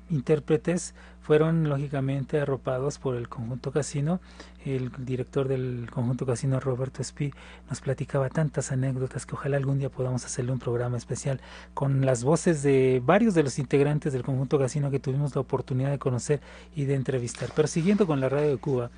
[0.10, 0.94] intérpretes
[1.30, 4.20] fueron lógicamente arropados por el conjunto casino.
[4.66, 7.32] El director del conjunto casino, Roberto Espí,
[7.70, 11.40] nos platicaba tantas anécdotas que ojalá algún día podamos hacerle un programa especial
[11.76, 15.92] con las voces de varios de los integrantes del conjunto casino que tuvimos la oportunidad
[15.92, 16.42] de conocer
[16.76, 17.52] y de entrevistar.
[17.56, 18.90] Pero siguiendo con la radio de Cuba,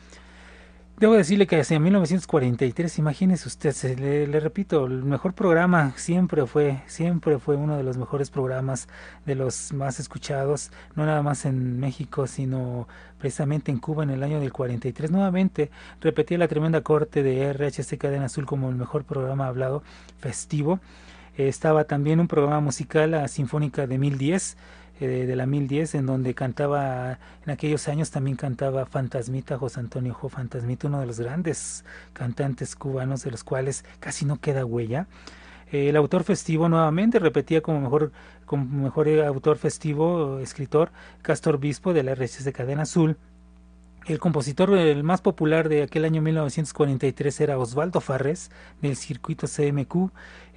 [1.02, 6.84] Debo decirle que hacia 1943, imagínese usted, le, le, repito, el mejor programa siempre fue,
[6.86, 8.88] siempre fue uno de los mejores programas,
[9.26, 12.88] de los más escuchados, no nada más en México, sino
[13.18, 15.10] precisamente en Cuba en el año del 43.
[15.10, 15.72] Nuevamente
[16.02, 19.82] repetía la tremenda corte de RHC Cadena Azul como el mejor programa hablado
[20.20, 20.82] festivo.
[21.36, 24.56] Estaba también un programa musical, la Sinfónica de 1010,
[25.08, 30.14] de, de, la 1010, en donde cantaba, en aquellos años también cantaba Fantasmita, José Antonio
[30.14, 35.08] Jo Fantasmita, uno de los grandes cantantes cubanos, de los cuales casi no queda huella.
[35.72, 38.12] Eh, el autor festivo nuevamente repetía como mejor,
[38.46, 40.92] como mejor autor festivo, escritor,
[41.22, 43.18] Castor Bispo de la RCC de Cadena Azul.
[44.08, 48.50] El compositor el más popular de aquel año 1943 era Osvaldo Farres
[48.82, 50.12] del circuito CMQ.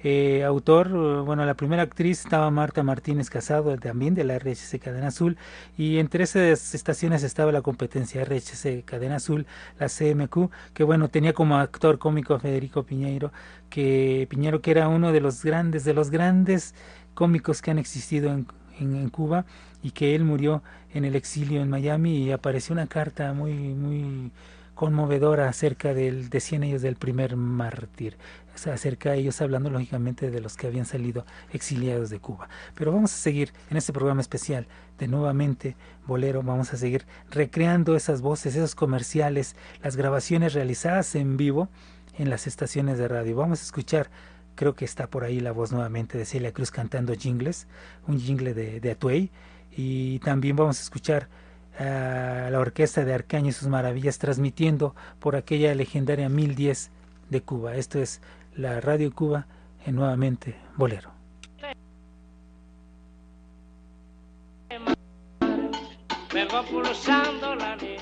[0.07, 5.07] Eh, autor, bueno, la primera actriz estaba Marta Martínez Casado, también de la RHC Cadena
[5.07, 5.35] Azul,
[5.79, 9.47] y entre esas estaciones estaba la competencia RHC Cadena Azul,
[9.79, 13.31] la CMQ, que bueno, tenía como actor cómico a Federico Piñeiro,
[13.71, 16.75] que Piñero que era uno de los grandes, de los grandes
[17.15, 18.45] cómicos que han existido en,
[18.79, 19.45] en, Cuba
[19.81, 20.61] y que él murió
[20.93, 24.31] en el exilio en Miami y apareció una carta muy muy
[24.75, 28.17] conmovedora acerca del, de 100 años del primer mártir,
[28.67, 32.49] acerca de ellos hablando lógicamente de los que habían salido exiliados de Cuba.
[32.75, 35.75] Pero vamos a seguir en este programa especial de nuevamente
[36.07, 41.69] Bolero, vamos a seguir recreando esas voces, esos comerciales, las grabaciones realizadas en vivo
[42.17, 43.35] en las estaciones de radio.
[43.35, 44.09] Vamos a escuchar
[44.55, 47.67] creo que está por ahí la voz nuevamente de Celia Cruz cantando jingles,
[48.07, 49.29] un jingle de, de Atuey,
[49.75, 51.27] y también vamos a escuchar
[51.77, 56.89] a la orquesta de Arcaño y sus maravillas transmitiendo por aquella legendaria 1010
[57.29, 57.75] de Cuba.
[57.75, 58.21] Esto es
[58.57, 59.45] la Radio Cuba
[59.85, 61.11] en nuevamente Bolero.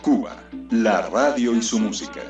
[0.02, 0.36] Cuba,
[0.72, 2.22] la radio y su música.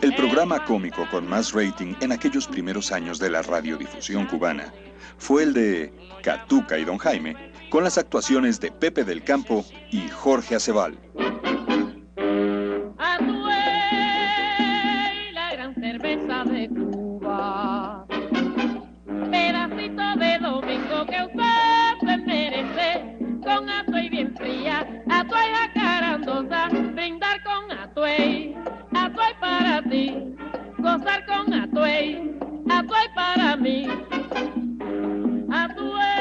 [0.00, 4.72] El programa cómico con más rating en aquellos primeros años de la radiodifusión cubana
[5.18, 7.36] fue el de Catuca y Don Jaime,
[7.70, 10.98] con las actuaciones de Pepe del Campo y Jorge Aceval.
[25.08, 28.54] Fría, atuey acarandosa, brindar con atuey,
[28.94, 30.34] atuey para ti,
[30.78, 32.38] gozar con atuey,
[32.70, 33.88] atuey para mí.
[35.50, 36.17] Atuey,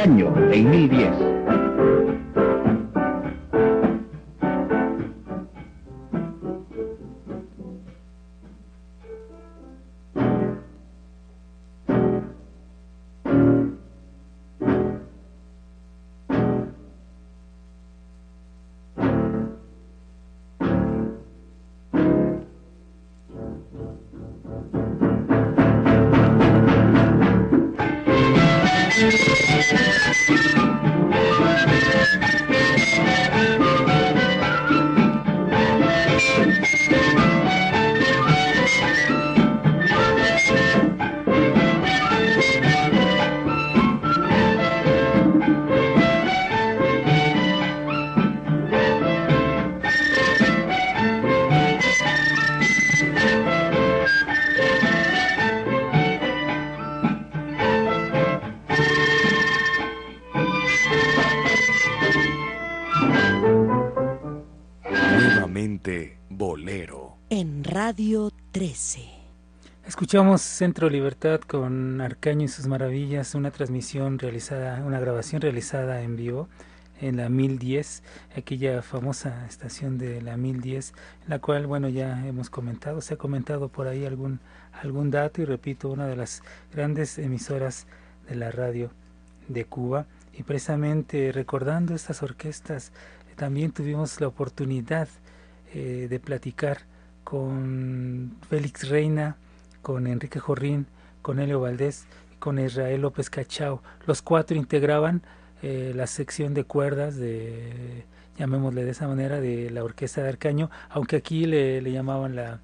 [0.00, 1.29] Carcaño en 1010.
[69.84, 76.14] Escuchamos Centro Libertad con Arcaño y sus maravillas, una transmisión realizada, una grabación realizada en
[76.14, 76.48] vivo
[77.00, 78.04] en la 1010,
[78.36, 83.16] aquella famosa estación de la 1010, en la cual, bueno, ya hemos comentado, se ha
[83.16, 84.38] comentado por ahí algún,
[84.72, 87.88] algún dato y repito, una de las grandes emisoras
[88.28, 88.92] de la radio
[89.48, 90.06] de Cuba.
[90.32, 92.92] Y precisamente recordando estas orquestas,
[93.34, 95.08] también tuvimos la oportunidad
[95.74, 96.82] eh, de platicar
[97.24, 99.36] con Félix Reina,
[99.82, 100.86] con Enrique Jorrín,
[101.22, 102.06] con Helio Valdés,
[102.38, 103.82] con Israel López Cachao.
[104.06, 105.22] Los cuatro integraban
[105.62, 108.04] eh, la sección de cuerdas de,
[108.38, 112.60] llamémosle de esa manera, de la orquesta de Arcaño, aunque aquí le llamaban la,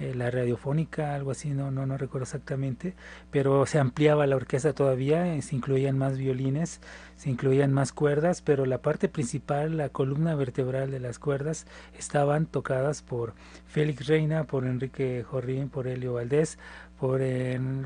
[0.00, 2.94] eh, la radiofónica, algo así, no, no, no recuerdo exactamente,
[3.30, 6.80] pero se ampliaba la orquesta todavía, eh, se incluían más violines,
[7.16, 11.66] se incluían más cuerdas, pero la parte principal, la columna vertebral de las cuerdas,
[11.98, 13.34] estaban tocadas por
[13.66, 16.58] Félix Reina, por Enrique Jorrín, por Helio Valdés,
[16.98, 17.20] por,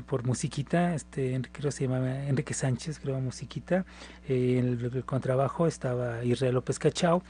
[0.05, 3.85] por Musiquita, este, creo se llamaba Enrique Sánchez, creo Musiquita,
[4.27, 7.23] eh, en el, el, contrabajo estaba Israel López Cachao,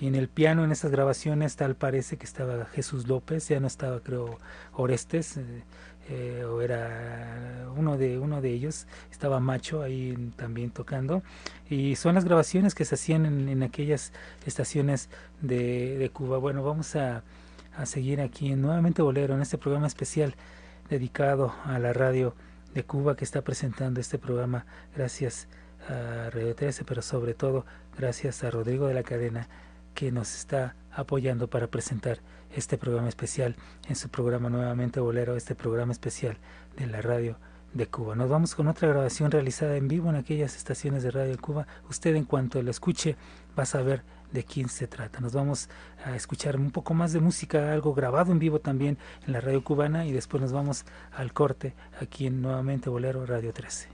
[0.00, 3.66] y en el piano en estas grabaciones tal parece que estaba Jesús López, ya no
[3.66, 4.38] estaba creo
[4.72, 5.62] Orestes, eh,
[6.08, 11.22] eh, o era uno de, uno de ellos, estaba Macho ahí también tocando,
[11.68, 14.12] y son las grabaciones que se hacían en, en aquellas
[14.46, 15.10] estaciones
[15.42, 16.38] de, de, Cuba.
[16.38, 17.22] Bueno, vamos a,
[17.76, 20.34] a seguir aquí en Nuevamente Bolero, en este programa especial
[20.88, 22.34] dedicado a la radio
[22.74, 24.64] de Cuba que está presentando este programa
[24.96, 25.46] gracias
[25.88, 29.48] a Radio 13, pero sobre todo gracias a Rodrigo de la Cadena
[29.94, 32.20] que nos está apoyando para presentar
[32.54, 33.56] este programa especial
[33.88, 36.36] en su programa nuevamente Bolero, este programa especial
[36.76, 37.36] de la radio
[37.72, 38.16] de Cuba.
[38.16, 41.66] Nos vamos con otra grabación realizada en vivo en aquellas estaciones de radio de Cuba.
[41.88, 43.16] Usted en cuanto lo escuche
[43.58, 45.20] va a saber de quién se trata.
[45.20, 45.68] Nos vamos
[46.04, 49.62] a escuchar un poco más de música, algo grabado en vivo también en la radio
[49.62, 53.88] cubana y después nos vamos al corte aquí en nuevamente Bolero Radio 13.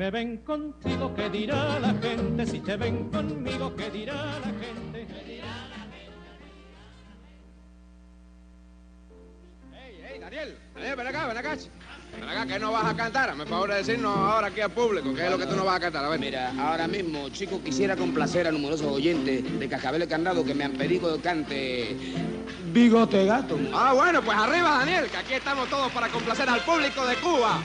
[0.00, 2.46] Me ven contigo, ¿qué dirá la gente?
[2.46, 5.06] Si te ven conmigo, ¿qué dirá la gente?
[9.70, 11.56] Hey, hey, Daniel, Daniel, ven acá, ven acá.
[12.18, 13.36] Ven acá, que no vas a cantar.
[13.36, 15.76] Me favor de decirnos ahora aquí al público qué es lo que tú no vas
[15.76, 16.02] a cantar.
[16.02, 16.18] A ver.
[16.18, 20.72] Mira, ahora mismo, chico, quisiera complacer a numerosos oyentes de Cascabel Candado que me han
[20.72, 21.96] pedido que cante
[22.72, 23.58] Bigote Gato.
[23.74, 27.60] Ah, bueno, pues arriba, Daniel, que aquí estamos todos para complacer al público de Cuba.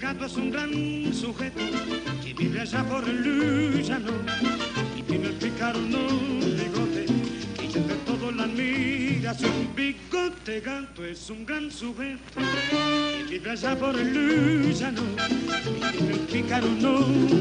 [0.00, 1.58] Gato es un gran sujeto
[2.22, 4.12] que vive allá por el llano
[4.94, 6.55] y tiene el picarón
[8.06, 9.52] y todo la admiración.
[9.74, 12.40] Bigote Gato es un gran sujeto
[12.70, 15.02] que vive allá por el llano
[15.68, 16.78] y tiene el picarón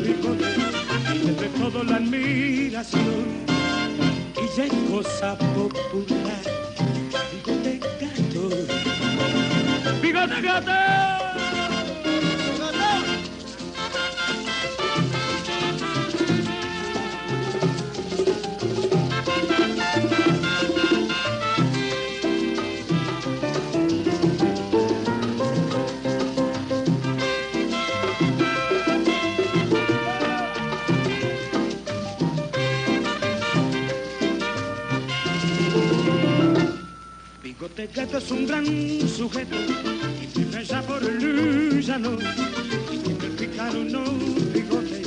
[0.03, 0.55] bigote
[1.13, 3.45] y de todo la admiración.
[4.37, 6.43] Y es cosa popular.
[7.31, 8.49] Bigote Gato.
[10.01, 11.34] Bigote Gato.
[37.75, 38.65] Bigote Gato es un gran
[39.09, 39.55] sujeto
[40.21, 42.17] y por el llano
[42.89, 44.03] y tiene el picaro no
[44.53, 45.01] bigote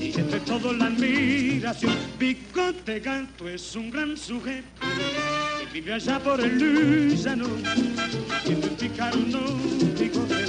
[0.00, 1.92] y entre todo la admiración.
[2.18, 4.66] Bigote Gato es un gran sujeto
[5.62, 9.44] y vive allá por el llano y tiene el picaro no
[9.96, 10.44] bigote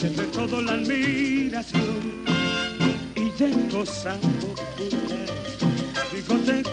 [0.00, 2.24] y entre todo la admiración.
[3.14, 5.26] Y de cosa popular,
[6.14, 6.63] bigote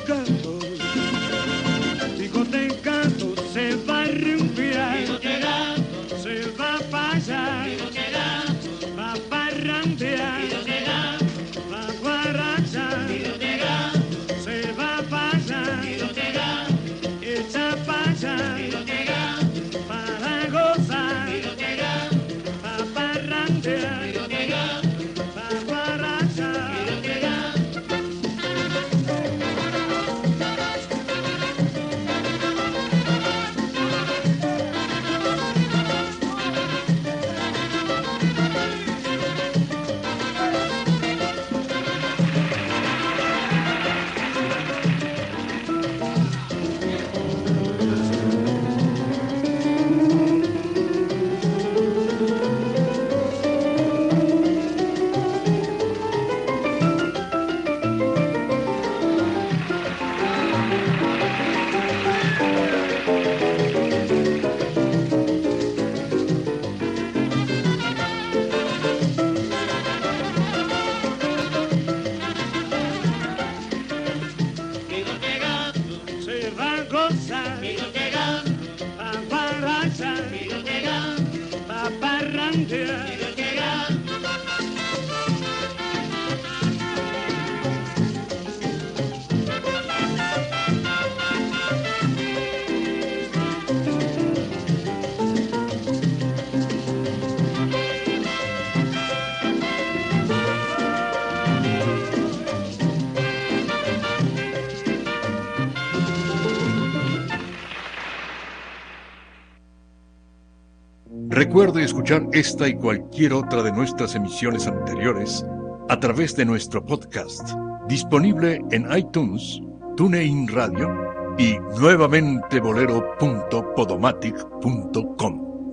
[111.81, 115.43] Escuchar esta y cualquier otra de nuestras emisiones anteriores
[115.89, 117.49] a través de nuestro podcast,
[117.87, 119.59] disponible en iTunes,
[119.97, 120.95] TuneIn Radio
[121.39, 122.61] y nuevamente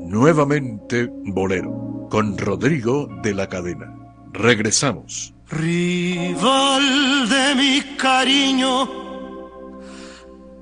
[0.09, 3.95] Nuevamente Bolero, con Rodrigo de la Cadena.
[4.33, 5.35] Regresamos.
[5.51, 8.89] Rival de mi cariño,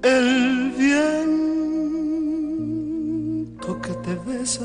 [0.03, 1.07] el viento
[3.81, 4.65] que te besa,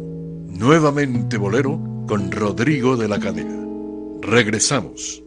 [0.51, 3.57] Nuevamente Bolero con Rodrigo de la Cadena.
[4.21, 5.23] Regresamos.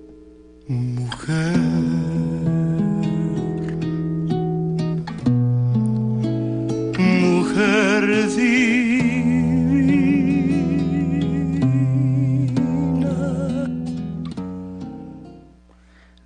[0.69, 1.57] Mujer.
[6.99, 7.85] Mujer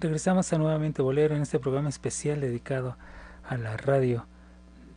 [0.01, 2.97] Regresamos a nuevamente Bolero en este programa especial dedicado
[3.49, 4.27] a la radio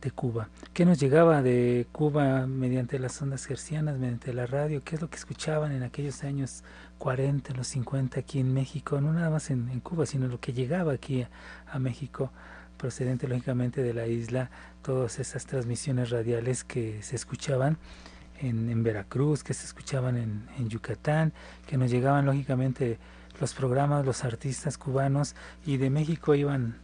[0.02, 0.48] de Cuba.
[0.74, 4.82] ¿Qué nos llegaba de Cuba mediante las ondas gercianas, mediante la radio?
[4.84, 6.64] ¿Qué es lo que escuchaban en aquellos años
[6.98, 9.00] 40, los 50 aquí en México?
[9.00, 11.24] No nada más en, Cuba, sino lo que llegaba aquí
[11.72, 12.32] a, México,
[12.76, 14.50] procedente lógicamente de la isla,
[14.82, 17.78] todas esas transmisiones radiales que se escuchaban
[18.40, 21.32] en, Veracruz, que se escuchaban en, en Yucatán,
[21.66, 22.98] que nos llegaban lógicamente
[23.40, 26.80] los programas, los artistas cubanos y de México iban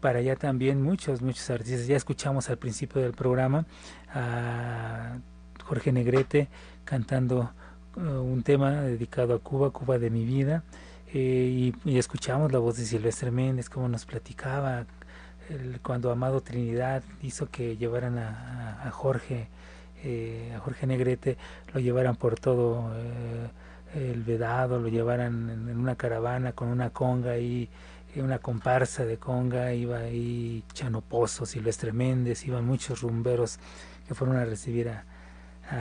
[0.00, 1.86] para allá también muchos, muchos artistas.
[1.86, 3.66] Ya escuchamos al principio del programa
[4.14, 5.18] a
[5.64, 6.48] Jorge Negrete
[6.84, 7.52] cantando
[7.96, 10.62] uh, un tema dedicado a Cuba, Cuba de mi vida,
[11.12, 14.86] eh, y, escuchamos la voz de Silvestre Méndez, como nos platicaba
[15.82, 19.48] cuando Amado Trinidad hizo que llevaran a, Jorge,
[20.04, 21.38] eh, a Jorge Negrete,
[21.72, 22.92] lo llevaran por todo.
[22.94, 23.48] Eh,
[23.94, 27.68] el vedado, lo llevaran en, una caravana con una conga y
[28.16, 33.58] una comparsa de conga, iba ahí Chano Pozo, Silvestre Méndez, iban muchos rumberos
[34.06, 35.04] que fueron a recibir a,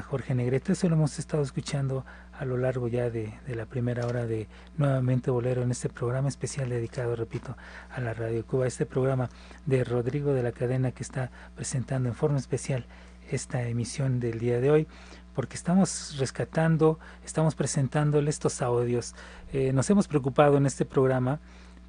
[0.10, 0.74] Jorge Negrete.
[0.74, 2.06] Eso lo hemos estado escuchando
[2.38, 6.68] a lo largo ya de, la primera hora de Nuevamente Bolero en este programa especial
[6.68, 7.56] dedicado, repito,
[7.90, 8.68] a la Radio Cuba.
[8.68, 9.30] Este programa
[9.66, 12.86] de Rodrigo de la Cadena que está presentando en forma especial
[13.32, 14.88] esta emisión del día de hoy
[15.38, 19.14] porque estamos rescatando, estamos presentándole estos audios.
[19.54, 21.40] Eh, nos hemos preocupado en este programa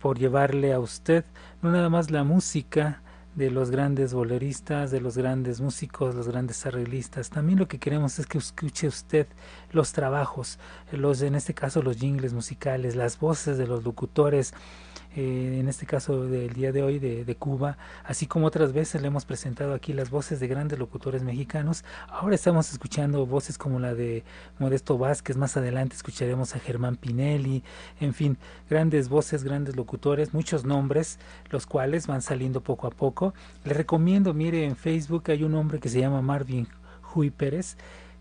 [0.01, 1.25] por llevarle a usted
[1.63, 3.03] no nada más la música
[3.35, 7.31] de los grandes boleristas, de los grandes músicos, los grandes arreglistas.
[7.31, 9.29] También lo que queremos es que escuche usted
[9.71, 10.59] los trabajos,
[10.91, 14.55] los en este caso los jingles musicales, las voces de los locutores,
[15.17, 19.09] eh, en este caso del día de hoy de, Cuba, así como otras veces le
[19.09, 21.85] hemos presentado aquí las voces de grandes locutores mexicanos.
[22.09, 24.23] Ahora estamos escuchando voces como la de
[24.59, 27.63] Modesto Vázquez, más adelante escucharemos a Germán Pinelli,
[28.01, 28.37] en fin,
[28.69, 31.19] grandes voces, grandes locutores, muchos nombres,
[31.51, 33.35] los cuales van saliendo poco a poco.
[33.65, 36.69] Le recomiendo, mire, en Facebook hay un hombre que se llama Marvin
[37.15, 37.77] Huy Pérez,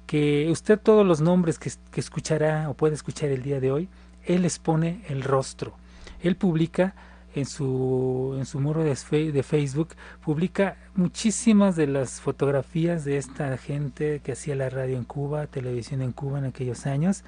[0.05, 3.89] que usted todos los nombres que, que escuchará o puede escuchar el día de hoy,
[4.23, 5.75] él les pone el rostro
[6.21, 6.95] él publica
[7.35, 8.95] en su, en su muro de,
[9.43, 9.89] Facebook,
[10.23, 16.01] publica muchísimas de las fotografías de esta gente que hacía la radio en Cuba, televisión
[16.01, 17.23] en Cuba en aquellos años.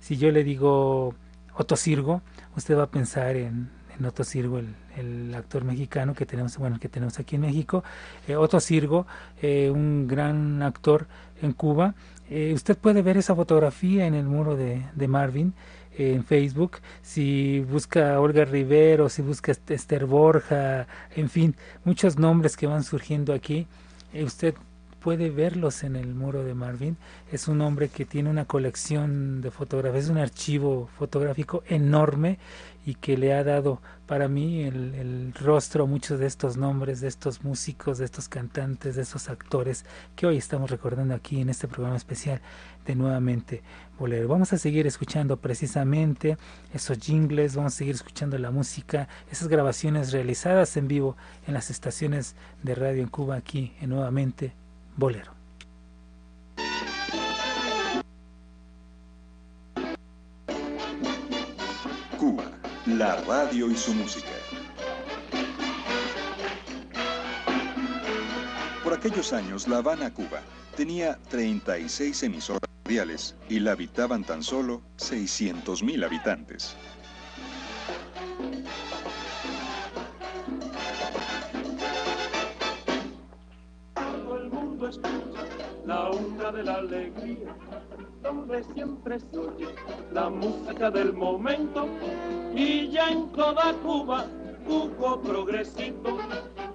[0.00, 1.14] Si yo le digo
[1.54, 2.20] Otto Sirgo,
[2.56, 6.88] usted va a pensar en, en Otto Sirgo, el, actor mexicano que tenemos, bueno, que
[6.88, 7.82] tenemos aquí en México.
[8.28, 9.06] Eh, Otto Sirgo,
[9.42, 11.06] eh, un gran actor
[11.42, 11.94] en Cuba.
[12.30, 15.54] Eh, usted puede ver esa fotografía en el muro de, de Marvin
[15.96, 22.66] en Facebook, si busca Olga Rivero, si busca Esther Borja, en fin, muchos nombres que
[22.66, 23.66] van surgiendo aquí,
[24.12, 24.54] eh, usted
[25.04, 26.96] puede verlos en el muro de Marvin.
[27.30, 32.38] Es un hombre que tiene una colección de fotografías, es un archivo fotográfico enorme
[32.86, 37.08] y que le ha dado para mí el, rostro a muchos de estos nombres, de
[37.08, 41.66] estos músicos, de estos cantantes, de estos actores que hoy estamos recordando aquí en este
[41.66, 42.40] programa especial
[42.86, 43.62] de nuevamente
[43.98, 44.28] Bolero.
[44.28, 46.36] Vamos a seguir escuchando precisamente
[46.72, 51.16] esos jingles, vamos a seguir escuchando la música, esas grabaciones realizadas en vivo
[51.46, 54.52] en las estaciones de radio en Cuba aquí en nuevamente
[54.96, 55.32] Bolero.
[62.86, 64.32] La radio y su música.
[68.82, 70.40] Por aquellos años, La Habana, Cuba,
[70.76, 76.76] Tenía 36 emisoras radiales y la habitaban tan solo 600.000 habitantes.
[85.86, 87.54] La onda de la alegría,
[88.22, 89.68] donde siempre se oye
[90.12, 91.86] la música del momento
[92.54, 94.24] y ya en toda Cuba,
[94.66, 96.18] Cuco Progresito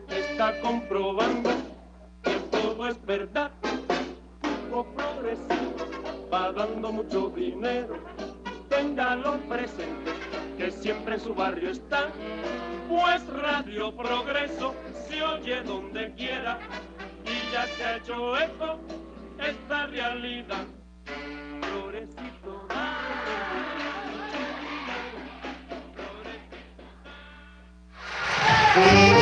[0.09, 1.49] está comprobando
[2.21, 3.51] que todo es verdad.
[4.69, 7.95] Cuco Progresito va dando mucho dinero,
[8.69, 10.11] téngalo presente,
[10.57, 12.09] que siempre en su barrio está.
[12.87, 14.73] Pues Radio Progreso
[15.07, 16.59] se oye donde quiera
[17.51, 18.79] ya se ha hecho eco
[19.39, 20.65] esta realidad.
[21.61, 22.67] Progresito,
[28.75, 29.18] Tú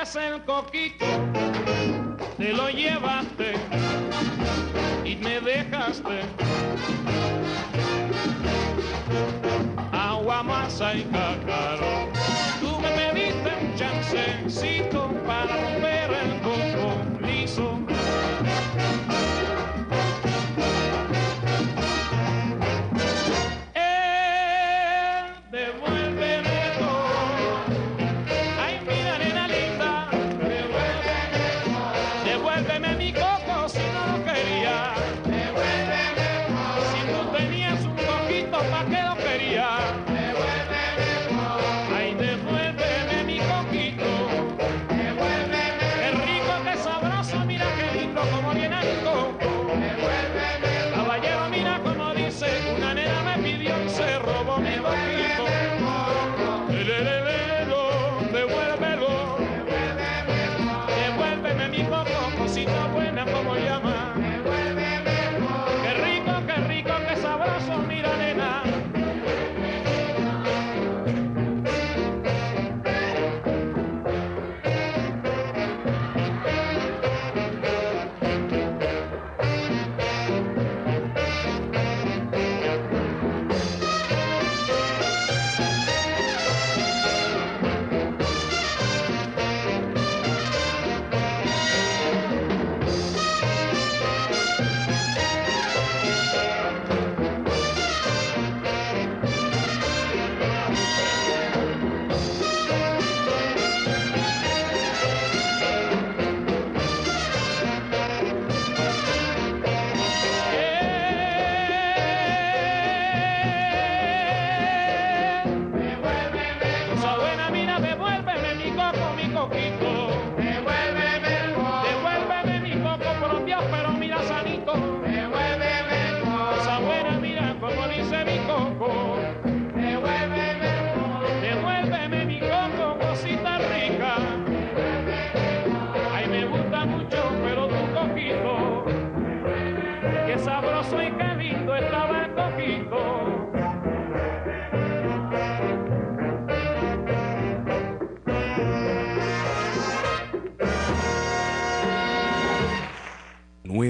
[0.00, 1.04] rompiste el coquito,
[2.38, 3.52] te lo llevaste
[5.04, 6.20] y me dejaste
[9.92, 12.08] agua, masa y cácaro.
[12.60, 15.99] Tú me pediste un chancecito para romper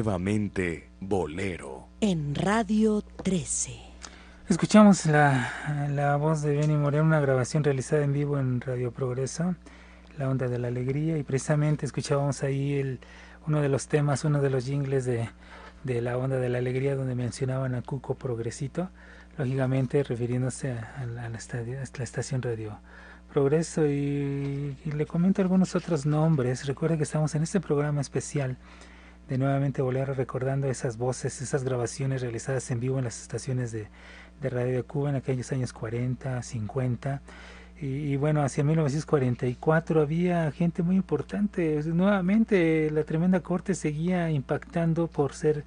[0.05, 1.89] Nuevamente Bolero.
[2.01, 3.73] En Radio 13.
[4.49, 5.53] Escuchamos la,
[5.91, 9.57] la voz de Benny Moreno, una grabación realizada en vivo en Radio Progreso,
[10.17, 12.99] La Onda de la Alegría, y precisamente escuchábamos ahí el,
[13.47, 15.29] uno de los temas, uno de los jingles de,
[15.85, 18.89] de La Onda de la Alegría, donde mencionaban a Cuco Progresito,
[19.37, 22.79] lógicamente refiriéndose a, la, a la estadio- a la estación Radio
[23.35, 26.65] Progreso, y, y le comento algunos otros nombres.
[26.67, 28.57] Recuerda que estamos en este programa especial
[29.31, 33.87] de nuevamente volver recordando esas voces, esas grabaciones realizadas en vivo en las estaciones de,
[34.43, 37.23] de Radio de Cuba en aquellos años 40, 50.
[37.81, 41.81] Y, y bueno, hacia 1944 había gente muy importante.
[41.85, 45.65] Nuevamente la Tremenda Corte seguía impactando por ser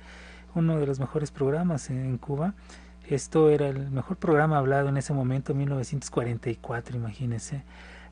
[0.56, 2.54] uno de los mejores programas en Cuba.
[3.08, 7.64] Esto era el mejor programa hablado en ese momento, 1944, imagínense.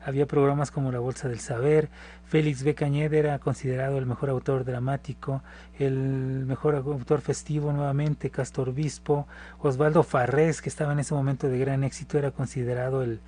[0.04, 1.88] Había programas como La Bolsa del Saber,
[2.24, 2.74] Félix B.
[3.12, 5.42] Era considerado el mejor autor dramático,
[5.78, 9.28] el mejor autor festivo nuevamente, Castor Bispo,
[9.60, 13.20] Osvaldo Farrés, que estaba en ese momento de gran éxito, era considerado el,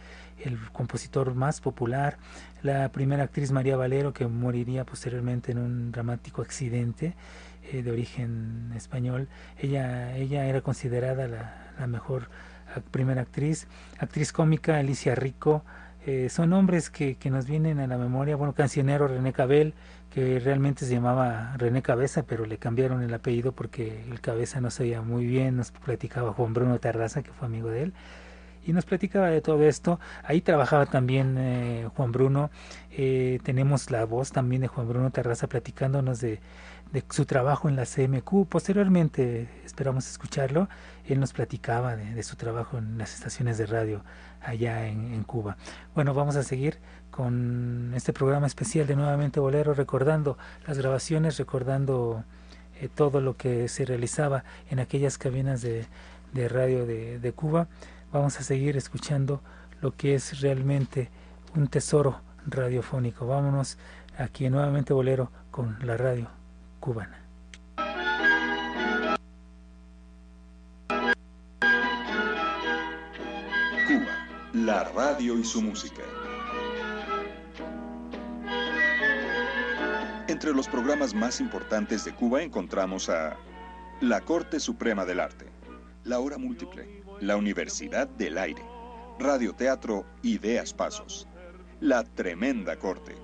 [0.44, 2.16] el compositor más popular,
[2.62, 7.14] la primera actriz María Valero, que moriría posteriormente en un dramático accidente
[7.72, 12.28] eh, de origen español, ella, ella era considerada la, la mejor
[12.90, 13.68] primera actriz,
[13.98, 15.62] actriz cómica Alicia Rico,
[16.06, 18.36] eh, son nombres que, que, nos vienen a la memoria.
[18.36, 19.72] Bueno, cancionero René Cabel,
[20.10, 24.70] que realmente se llamaba René Cabeza, pero le cambiaron el apellido porque el cabeza no
[24.70, 25.56] se oía muy bien.
[25.56, 27.94] Nos platicaba Juan Bruno Terraza, que fue amigo de él.
[28.66, 29.98] Y nos platicaba de todo esto.
[30.24, 32.50] Ahí trabajaba también eh, Juan Bruno.
[32.90, 36.40] Eh, tenemos la voz también de Juan Bruno Terraza platicándonos de,
[36.92, 38.46] de su trabajo en la CMQ.
[38.48, 40.68] Posteriormente esperamos escucharlo.
[41.06, 44.02] Él nos platicaba de su trabajo en las estaciones de radio
[44.44, 45.56] allá en, Cuba.
[45.94, 46.78] Bueno, vamos a seguir
[47.10, 50.36] con este programa especial de Nuevamente Bolero, recordando
[50.66, 52.24] las grabaciones, recordando
[52.80, 55.86] eh, todo lo que se realizaba en aquellas cabinas de,
[56.48, 57.68] radio de, Cuba.
[58.12, 59.40] Vamos a seguir escuchando
[59.80, 61.10] lo que es realmente
[61.54, 63.26] un tesoro radiofónico.
[63.26, 63.78] Vámonos
[64.18, 66.28] aquí en Nuevamente Bolero con la radio
[66.80, 67.23] cubana.
[74.64, 76.02] La radio y su música.
[80.26, 83.36] Entre los programas más importantes de Cuba encontramos a
[84.00, 85.46] la Corte Suprema del Arte,
[86.04, 88.62] la Hora Múltiple, la Universidad del Aire,
[89.18, 91.28] Radioteatro Ideas Pasos,
[91.80, 93.16] La Tremenda Corte,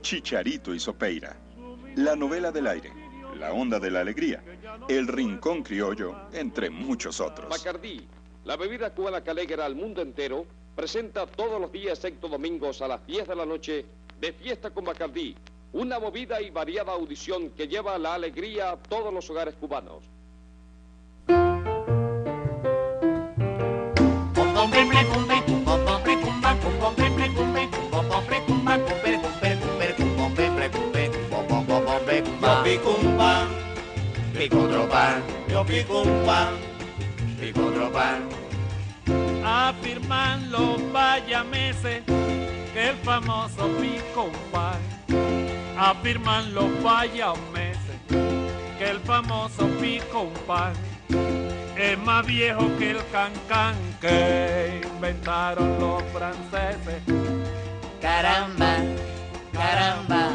[0.00, 1.36] Chicharito y Sopeira,
[1.94, 2.92] La Novela del Aire,
[3.36, 4.42] La Onda de la Alegría,
[4.88, 7.48] El Rincón Criollo, entre muchos otros.
[7.48, 8.08] Bacardí,
[8.44, 10.44] la bebida cubana que alegra al mundo entero,
[10.78, 13.84] presenta todos los días, excepto domingos, a las 10 de la noche,
[14.20, 15.34] de Fiesta con Bacardí,
[15.72, 20.04] una movida y variada audición que lleva la alegría a todos los hogares cubanos.
[34.32, 36.54] Pico otro pan, yo pico un pan,
[37.40, 38.37] pico otro pan.
[39.50, 42.02] Afirman los vallameses
[42.74, 44.30] que el famoso pico.
[45.78, 47.96] Afirman los vallameses
[48.78, 50.30] que el famoso pico
[51.76, 57.02] es más viejo que el cancán que inventaron los franceses.
[58.02, 58.76] Caramba,
[59.52, 60.30] caramba,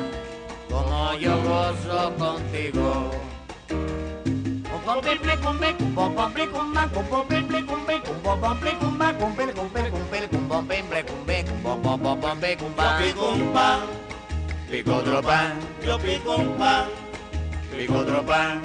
[0.70, 3.12] como yo gozo contigo.
[14.70, 15.54] Pico otro pan,
[15.86, 16.86] yo pico un pan,
[17.78, 18.62] pico pan.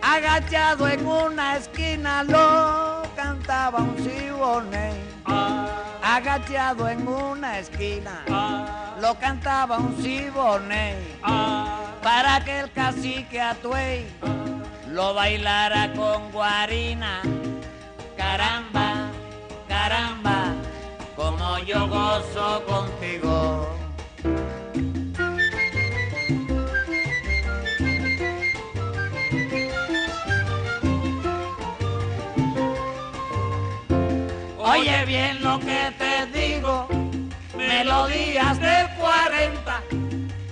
[0.00, 4.94] Agachado en una esquina lo cantaba un siboney.
[6.02, 8.24] Agachado en una esquina
[9.00, 10.96] lo cantaba un siboney.
[12.02, 14.06] Para que el cacique Atuey
[14.88, 17.22] lo bailara con guarina.
[18.16, 19.10] Caramba,
[19.68, 20.54] caramba,
[21.16, 23.81] como yo gozo contigo.
[35.12, 36.88] Bien lo que te digo,
[37.54, 39.82] melodías del 40,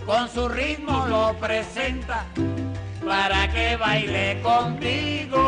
[0.04, 2.26] con su ritmo lo presenta,
[3.02, 5.40] para que baile contigo.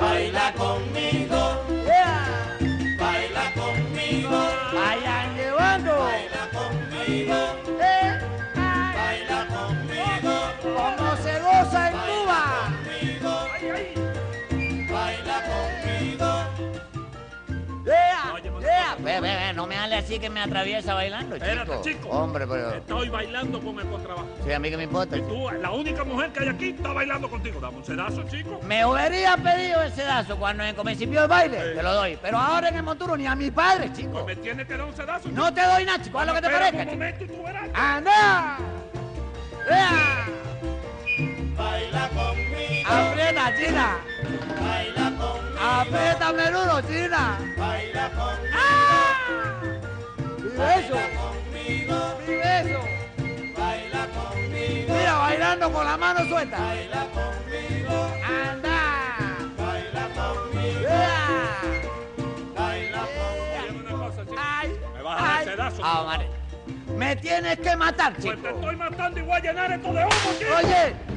[0.00, 1.40] Baila conmigo,
[3.00, 4.38] baila conmigo,
[4.72, 7.36] vayan llevando, baila conmigo,
[19.04, 21.46] Ve, ve, ve, no me hable así que me atraviesa bailando, chico.
[21.46, 22.08] Espérate, chico.
[22.08, 22.74] Hombre, pero...
[22.74, 24.26] Estoy bailando con el contrabajo.
[24.44, 25.16] Sí, a mí que me importa.
[25.18, 27.60] Y tú, la única mujer que hay aquí, está bailando contigo.
[27.60, 28.60] Dame un sedazo, chico.
[28.66, 32.18] Me hubiera pedido ese dazo cuando en el principio del baile, te lo doy.
[32.22, 34.12] Pero ahora en el monturo ni a mi padre, chico.
[34.12, 35.28] Pues me tienes que dar un sedazo.
[35.28, 36.76] No te doy nada, chico, haz lo que te parezca.
[36.78, 36.92] un chico.
[36.92, 37.68] momento y tú verás.
[37.74, 38.58] ¡Anda!
[39.70, 40.43] ¡Ea!
[42.86, 43.98] Aprieta, China.
[44.60, 45.60] Baila conmigo.
[45.60, 47.38] Aprieta, menudo, China.
[47.56, 48.54] Baila conmigo.
[48.54, 49.16] ¡Ah!
[50.42, 50.94] Mira eso.
[50.94, 52.18] Conmigo.
[52.26, 52.80] Mira eso.
[53.58, 54.94] Baila conmigo.
[54.94, 56.58] Mira, bailando con la mano suelta.
[56.58, 57.96] Baila conmigo.
[58.50, 58.80] Anda.
[59.56, 60.80] Baila conmigo.
[60.80, 61.60] Yeah.
[62.54, 64.12] Baila conmigo.
[64.38, 65.82] Ay, Me vas a dar sedazo.
[65.82, 66.18] Ah.
[66.96, 68.28] Me tienes que matar, chico.
[68.28, 70.50] Pues te estoy matando y voy a llenar esto de humo, chico.
[70.62, 71.13] Oye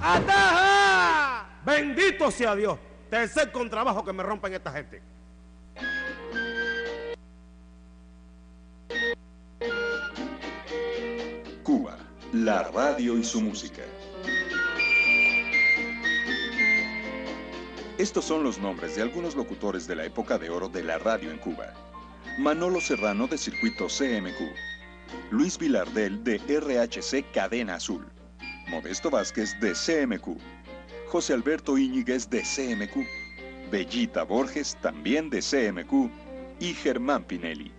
[0.00, 1.46] ataja.
[1.64, 2.78] Bendito sea Dios.
[3.10, 5.02] Tercer contrabajo que me rompen esta gente.
[11.62, 11.98] Cuba,
[12.32, 13.82] la radio y su música.
[17.98, 21.30] Estos son los nombres de algunos locutores de la época de oro de la radio
[21.30, 21.74] en Cuba.
[22.38, 25.32] Manolo Serrano de Circuito CMQ.
[25.32, 28.06] Luis Vilardel de RHC Cadena Azul.
[28.68, 30.38] Modesto Vázquez de CMQ.
[31.06, 33.70] José Alberto Íñiguez de CMQ.
[33.70, 36.10] Bellita Borges también de CMQ.
[36.60, 37.72] Y Germán Pinelli.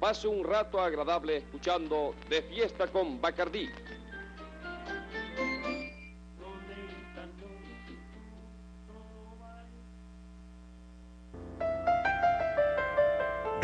[0.00, 3.68] Pase un rato agradable escuchando De Fiesta con Bacardí.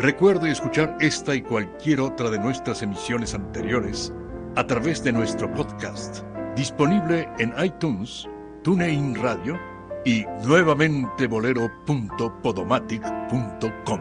[0.01, 4.11] Recuerde escuchar esta y cualquier otra de nuestras emisiones anteriores
[4.55, 6.23] a través de nuestro podcast,
[6.55, 8.27] disponible en iTunes,
[8.63, 9.57] TuneIn Radio
[10.05, 13.99] y nuevamente bolero.podomatic.com.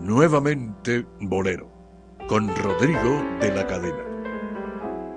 [0.00, 1.68] Nuevamente Bolero,
[2.28, 4.04] con Rodrigo de la Cadena.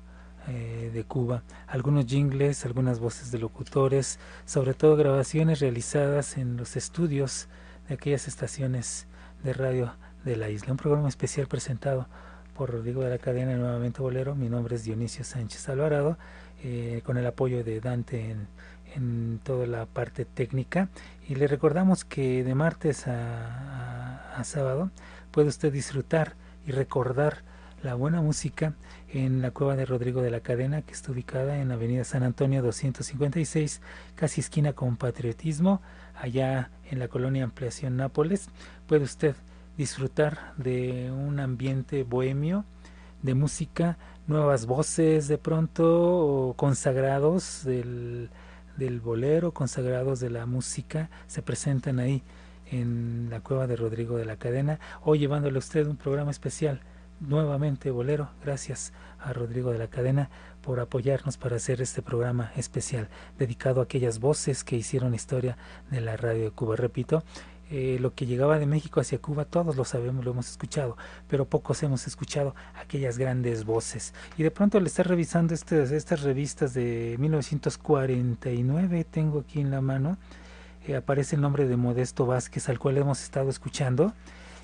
[0.48, 1.44] eh, de Cuba.
[1.68, 7.48] Algunos jingles, algunas voces de locutores, sobre todo grabaciones realizadas en los estudios
[7.88, 9.08] de aquellas estaciones
[9.44, 9.94] de radio
[10.26, 10.72] de la isla.
[10.72, 12.08] Un programa especial presentado
[12.56, 14.36] por Rodrigo de la Cadena, nuevamente Bolero.
[14.36, 16.18] Mi nombre es Dionisio Sánchez Alvarado,
[16.64, 18.48] eh, con el apoyo de Dante en,
[18.96, 20.90] en toda la parte técnica.
[21.28, 24.92] Y le recordamos que de martes a, a sábado
[25.32, 26.36] puede usted disfrutar
[26.66, 27.44] y recordar
[27.84, 28.74] la buena música
[29.10, 32.62] en la cueva de Rodrigo de la Cadena, que está ubicada en Avenida San Antonio
[32.64, 33.82] 256,
[34.16, 35.82] casi esquina con Patriotismo,
[36.16, 38.50] allá en la colonia Ampliación Nápoles.
[38.88, 39.36] Puede usted
[39.78, 42.66] disfrutar de un ambiente bohemio,
[43.22, 43.98] de música,
[44.28, 48.30] nuevas voces de pronto, consagrados del,
[48.78, 52.24] del bolero, consagrados de la música, se presentan ahí
[52.72, 56.82] en la cueva de Rodrigo de la Cadena, hoy llevándole a usted un programa especial
[57.20, 58.30] nuevamente Bolero.
[58.44, 60.30] Gracias a Rodrigo de la Cadena
[60.62, 65.58] por apoyarnos para hacer este programa especial dedicado a aquellas voces que hicieron historia
[65.92, 66.76] de la radio de Cuba.
[66.76, 67.24] Repito,
[67.72, 70.98] eh, lo que llegaba de México hacia Cuba, todos lo sabemos, lo hemos escuchado,
[71.28, 74.14] pero pocos hemos escuchado aquellas grandes voces.
[74.38, 79.82] Y de pronto le está revisando estas, estas revistas de 1949, tengo aquí en la
[79.82, 80.18] mano,
[80.88, 84.14] eh, aparece el nombre de Modesto Vázquez, al cual hemos estado escuchando.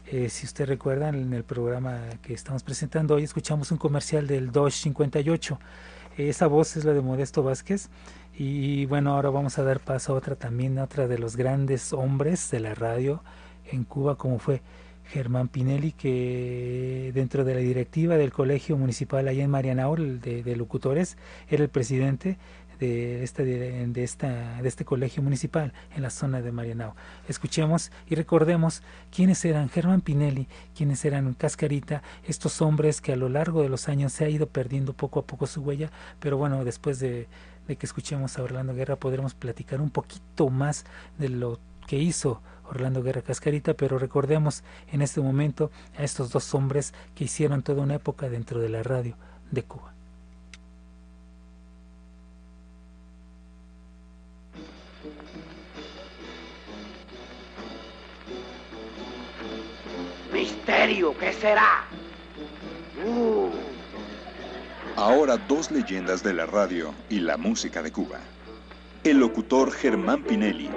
[0.06, 4.52] Eh, si usted recuerda, en el programa que estamos presentando hoy escuchamos un comercial del
[4.52, 5.60] Dodge 58.
[6.18, 7.90] esa voz es la de Modesto Vázquez.
[8.38, 11.94] Y bueno, ahora vamos a dar paso a otra también, a otra de los grandes
[11.94, 13.24] hombres de la radio
[13.72, 14.62] en Cuba, como fue
[15.06, 20.56] Germán Pinelli, que dentro de la directiva del Colegio Municipal allá en Marianao, de, de
[20.56, 21.18] locutores,
[21.50, 22.38] era el presidente
[22.82, 26.96] de este, de, esta, de este colegio municipal en la zona de Marianao.
[27.28, 28.82] Escuchemos y recordemos
[29.16, 33.88] quiénes eran Germán Pinelli, quiénes eran Cascarita, estos hombres que a lo largo de los
[33.88, 37.28] años se ha ido perdiendo poco a poco su huella, pero bueno, después de,
[37.68, 40.86] de que escuchemos a Orlando Guerra podremos platicar un poquito más
[41.20, 46.56] de lo que hizo Orlando Guerra Cascarita, pero recordemos en este momento a estos dos
[46.56, 49.18] hombres que hicieron toda una época dentro de la radio
[49.52, 49.91] de Cuba.
[60.92, 61.86] Misterio, ¿qué será?
[63.06, 63.50] Uh.
[64.98, 68.20] Ahora dos leyendas de la radio y la música de Cuba.
[69.06, 70.70] El locutor Germán Pinelli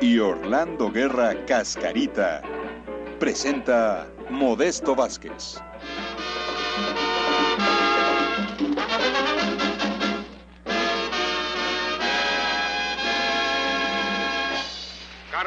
[0.00, 2.40] y Orlando Guerra Cascarita
[3.18, 5.60] presenta Modesto Vázquez.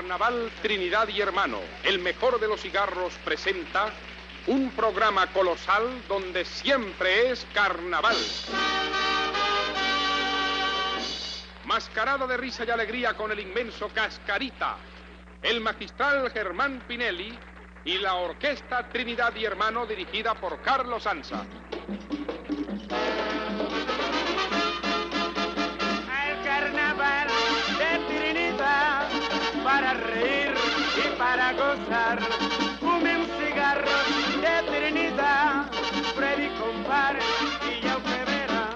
[0.02, 3.94] Carnaval Trinidad y Hermano, el mejor de los cigarros, presenta
[4.48, 8.16] Un programa colosal donde siempre es carnaval.
[11.66, 14.78] Mascarada de risa y alegría con el inmenso Cascarita,
[15.44, 17.38] el magistral Germán Pinelli
[17.86, 21.46] y la orquesta Trinidad y Hermano dirigida por Carlos Anza.
[29.82, 30.54] Para reír
[30.96, 32.20] y para gozar.
[32.80, 33.90] Fume un cigarro
[34.42, 35.72] de Trinidad,
[36.16, 37.20] Freddy compare
[37.68, 38.70] y ya usted verá.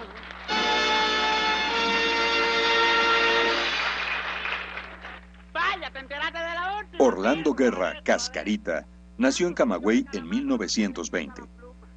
[5.54, 7.04] Vaya, te enteraste de la última.
[7.04, 8.88] Orlando Guerra Cascarita
[9.18, 11.44] nació en Camagüey en 1920.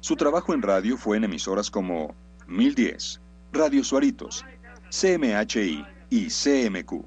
[0.01, 2.15] Su trabajo en radio fue en emisoras como
[2.47, 3.19] 1010,
[3.53, 4.45] Radio Suaritos,
[4.91, 7.03] CMHI y CMQ,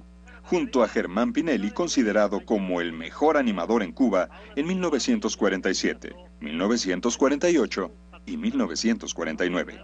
[0.53, 7.91] junto a Germán Pinelli, considerado como el mejor animador en Cuba en 1947, 1948
[8.27, 9.83] y 1949.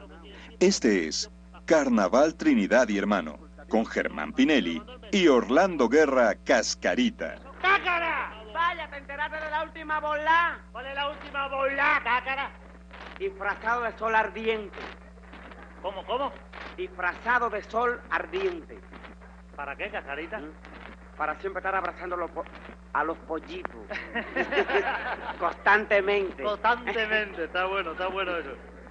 [0.61, 1.31] Este es
[1.65, 3.39] Carnaval Trinidad y Hermano,
[3.71, 7.37] con Germán Pinelli y Orlando Guerra Cascarita.
[7.63, 8.45] ¡Cácara!
[8.53, 10.61] Vaya, te enteraste de la última bola.
[10.71, 12.51] ¿Cuál es la última bola, cácara?
[13.19, 14.79] Disfrazado de sol ardiente.
[15.81, 16.31] ¿Cómo, cómo?
[16.77, 18.79] Disfrazado de sol ardiente.
[19.59, 20.41] ¿Para qué, cacarita?
[21.17, 22.45] Para siempre estar abrazando los po-
[22.93, 23.73] a los pollitos.
[25.41, 26.45] Constantemente.
[26.45, 28.51] Constantemente, está bueno, está bueno eso.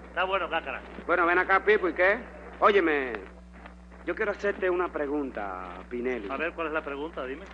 [0.10, 0.81] Está bueno, cácara.
[1.06, 2.18] Bueno, ven acá, Pipo, ¿y qué?
[2.60, 3.14] Óyeme,
[4.06, 6.27] yo quiero hacerte una pregunta, Pinelli.
[6.30, 7.26] A ver, ¿cuál es la pregunta?
[7.26, 7.45] Dime.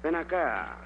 [0.00, 0.76] Ven acá,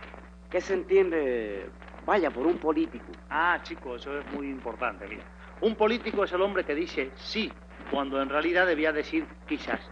[0.50, 1.66] ¿qué se entiende,
[2.06, 3.04] vaya, por un político?
[3.28, 5.24] Ah, chico, eso es muy importante, mira.
[5.60, 7.52] Un político es el hombre que dice sí
[7.90, 9.90] cuando en realidad debía decir quizás.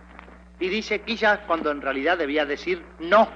[0.63, 3.29] Y dice quizás cuando en realidad debía decir no.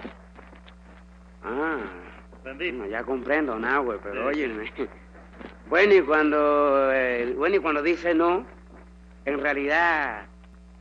[1.43, 1.77] Ah,
[2.36, 2.70] ¿Entendí?
[2.70, 4.73] bueno, ya comprendo, Nahue, pero Sí, óyeme.
[5.69, 8.47] Bueno, y cuando, eh, bueno, y cuando dice no,
[9.24, 10.27] en realidad,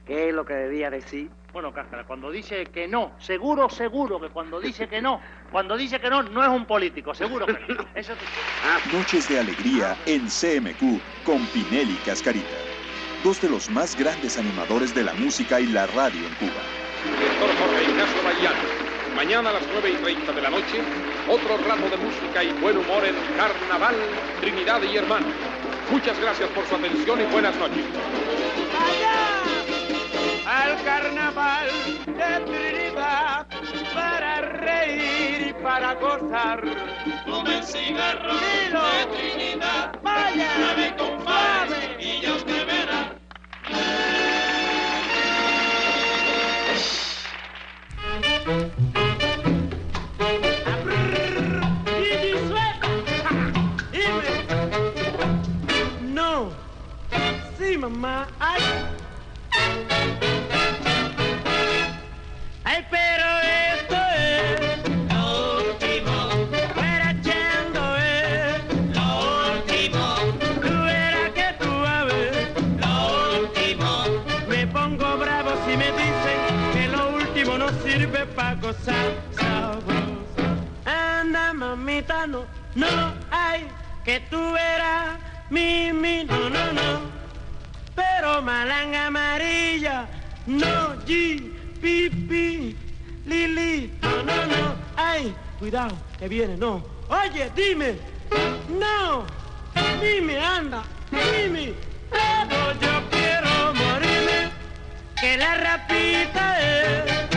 [0.05, 1.31] ¿qué es lo que debía decir?
[1.51, 5.19] Bueno, Cáscara, cuando dice que no, seguro, seguro que cuando dice que no,
[5.51, 7.87] cuando dice que no, no es un político, seguro que no.
[7.95, 12.64] Eso te- Noches de alegría en CMQ con Pinelli Cascarita.
[13.25, 16.61] Dos de los más grandes animadores de la música y la radio en Cuba.
[17.03, 18.59] Director Jorge Ignacio Bayano.
[19.15, 20.79] Mañana a las 9 y 30 de la noche,
[21.27, 23.95] otro rato de música y buen humor en Carnaval,
[24.41, 25.25] Trinidad y Hermano.
[25.89, 27.83] Muchas gracias por su atención y buenas noches.
[30.45, 31.67] al carnaval
[32.05, 33.47] de Trinidad
[33.91, 36.61] para reír y para gozar.
[37.25, 38.81] Come cigarro Dilo.
[38.83, 39.99] de Trinidad.
[40.03, 41.14] Vaya,
[56.01, 56.51] No.
[57.57, 58.27] Sí, mamá.
[58.39, 58.61] Ay.
[78.73, 80.45] Sabroso.
[80.85, 83.67] Anda, mamita, no, no hay
[84.03, 85.17] que tú verás
[85.49, 86.99] mi, no, no, no.
[87.95, 90.07] Pero malanga amarilla,
[90.45, 91.51] no, G,
[91.81, 92.75] pi, pi,
[93.25, 94.75] lili, no, no, no.
[94.95, 96.83] Ay, cuidado, que viene, no.
[97.09, 97.97] Oye, dime,
[98.69, 99.25] no,
[100.01, 101.73] dime, anda, dime.
[102.09, 104.51] Pero yo quiero morirme,
[105.19, 107.34] que la rapita es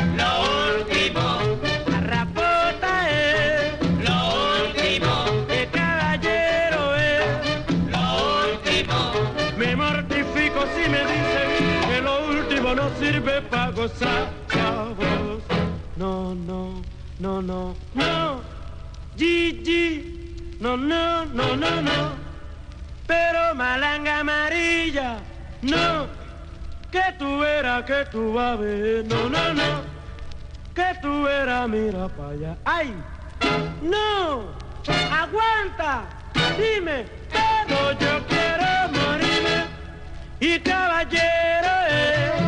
[13.99, 15.43] sabroso.
[15.97, 16.83] No, no,
[17.19, 18.41] no, no, no.
[19.17, 22.13] Gigi, no, no, no, no, no.
[23.07, 25.19] Pero malanga amarilla,
[25.63, 26.07] no.
[26.91, 29.83] Que tú verás, que tú vas a ver, no, no, no.
[30.75, 32.57] Que tú verás, mira para allá.
[32.65, 32.95] ¡Ay!
[33.83, 34.55] ¡No!
[35.11, 36.05] ¡Aguanta!
[36.57, 39.67] Dime, pero yo quiero morirme
[40.41, 42.48] y caballero es.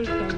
[0.00, 0.29] No.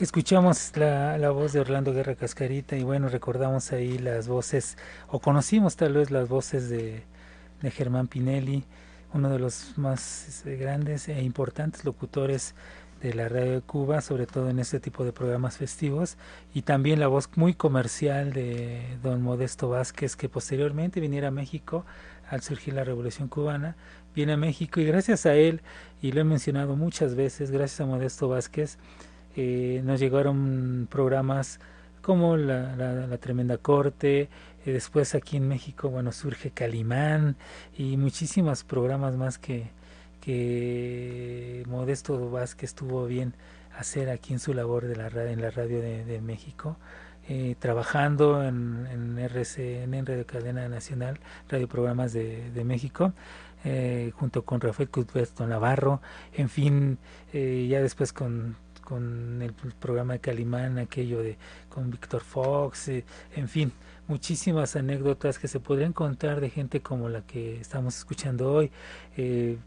[0.00, 4.76] Escuchamos la, la voz de Orlando Guerra Cascarita y bueno, recordamos ahí las voces,
[5.06, 7.04] o conocimos tal vez las voces de,
[7.62, 8.64] de Germán Pinelli,
[9.12, 12.56] uno de los más eh, grandes e importantes locutores
[13.00, 16.16] de la radio de Cuba, sobre todo en este tipo de programas festivos,
[16.52, 21.84] y también la voz muy comercial de don Modesto Vázquez, que posteriormente viniera a México
[22.28, 23.76] al surgir la Revolución Cubana,
[24.12, 25.60] viene a México y gracias a él,
[26.02, 28.78] y lo he mencionado muchas veces, gracias a Modesto Vázquez,
[29.36, 31.60] eh, nos llegaron programas
[32.02, 34.28] como la, la, Tremenda Corte,
[34.66, 37.36] eh, después aquí en México, bueno, surge Calimán
[37.78, 39.70] y muchísimos programas más que,
[40.20, 43.34] que Modesto Vázquez tuvo bien
[43.78, 46.76] hacer aquí en su labor de la en la radio de, de México,
[47.28, 53.14] eh, trabajando en, en RCN, en Radio Cadena Nacional, Radio Programas de, de México,
[53.64, 56.02] eh, junto con Rafael Cuthberto Navarro,
[56.34, 56.98] en fin,
[57.32, 61.38] eh, ya después con con el programa de Calimán, aquello de
[61.68, 63.04] con Víctor Fox, eh,
[63.34, 63.72] en fin,
[64.06, 68.70] muchísimas anécdotas que se podrían contar de gente como la que estamos escuchando hoy.
[69.16, 69.58] Eh,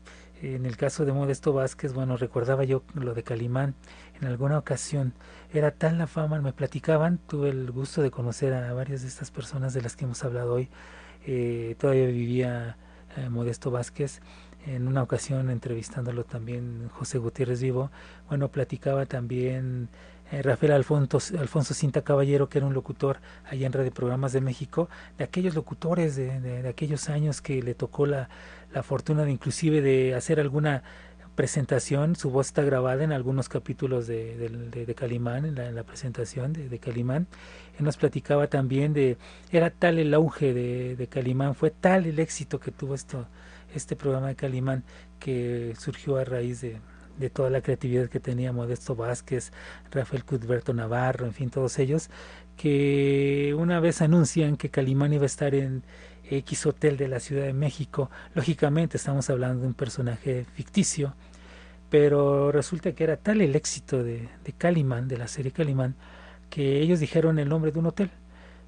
[0.42, 3.74] en el caso de Modesto Vázquez, bueno, recordaba yo lo de Calimán
[4.22, 5.14] en alguna ocasión.
[5.52, 9.32] Era tal la fama, me platicaban, tuve el gusto de conocer a varias de estas
[9.32, 10.70] personas de las que hemos hablado hoy.
[11.26, 12.78] Eh, todavía vivía
[13.16, 14.22] eh, Modesto Vázquez
[14.68, 17.90] en una ocasión entrevistándolo también José Gutiérrez Vivo,
[18.28, 19.90] bueno, platicaba también
[20.32, 23.20] eh, Rafael Alfonso, Alfonso Cinta Caballero, que era un locutor
[23.50, 28.06] allá en Radio Programas de México, de aquellos locutores de, aquellos años que le tocó
[28.06, 28.30] la,
[28.74, 30.84] la, fortuna de inclusive de hacer alguna
[31.36, 35.84] presentación, su voz está grabada en algunos capítulos de, de, Calimán, en la, en la
[35.84, 37.28] presentación de, Calimán.
[37.80, 39.18] Él nos platicaba también de,
[39.52, 43.28] era tal el auge de Calimán, fue tal el éxito que tuvo esto,
[43.78, 44.84] este programa de Calimán
[45.20, 46.80] que surgió a raíz de,
[47.18, 49.52] de toda la creatividad que tenía Modesto Vázquez,
[49.92, 52.10] Rafael Cuthberto Navarro, en fin, todos ellos,
[52.56, 55.84] que una vez anuncian que Calimán iba a estar en
[56.30, 61.16] X Hotel de la Ciudad de México, lógicamente estamos hablando de un personaje ficticio,
[61.90, 65.96] pero resulta que era tal el éxito de, de Calimán, de la serie Calimán,
[66.50, 68.12] que ellos dijeron el nombre de un hotel.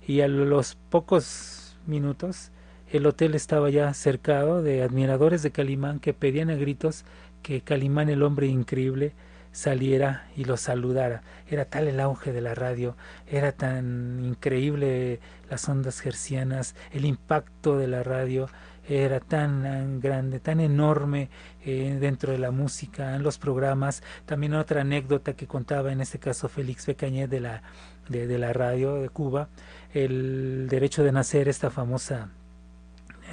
[0.08, 2.52] Y a los pocos minutos
[2.92, 7.06] el hotel estaba ya cercado de admiradores de Calimán que pedían a gritos
[7.44, 9.14] que Calimán, el hombre increíble,
[9.52, 11.22] saliera y los saludara.
[11.48, 12.96] Era tal el auge de la radio,
[13.28, 18.48] era tan increíble las ondas gercianas, el impacto de la radio
[18.88, 21.30] era tan grande, tan enorme
[21.64, 24.02] eh, dentro de la música, en los programas.
[24.26, 27.62] También otra anécdota que contaba en este caso Félix Becañet de la,
[28.08, 29.50] de la radio de Cuba,
[29.94, 32.32] el derecho de nacer, esta famosa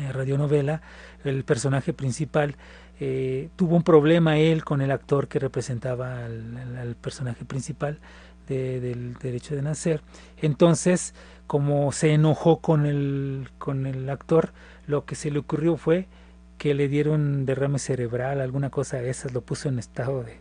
[0.01, 0.83] eh, radionovela,
[1.25, 2.57] el personaje principal
[2.99, 7.99] eh, tuvo un problema él con el actor que representaba al, personaje principal
[8.49, 10.03] de, del derecho de nacer.
[10.41, 11.15] Entonces,
[11.47, 14.53] como se enojó con el, con el actor,
[14.87, 16.07] lo que se le ocurrió fue
[16.59, 20.39] que le dieron derrame cerebral, alguna cosa de esas, lo puso en estado de,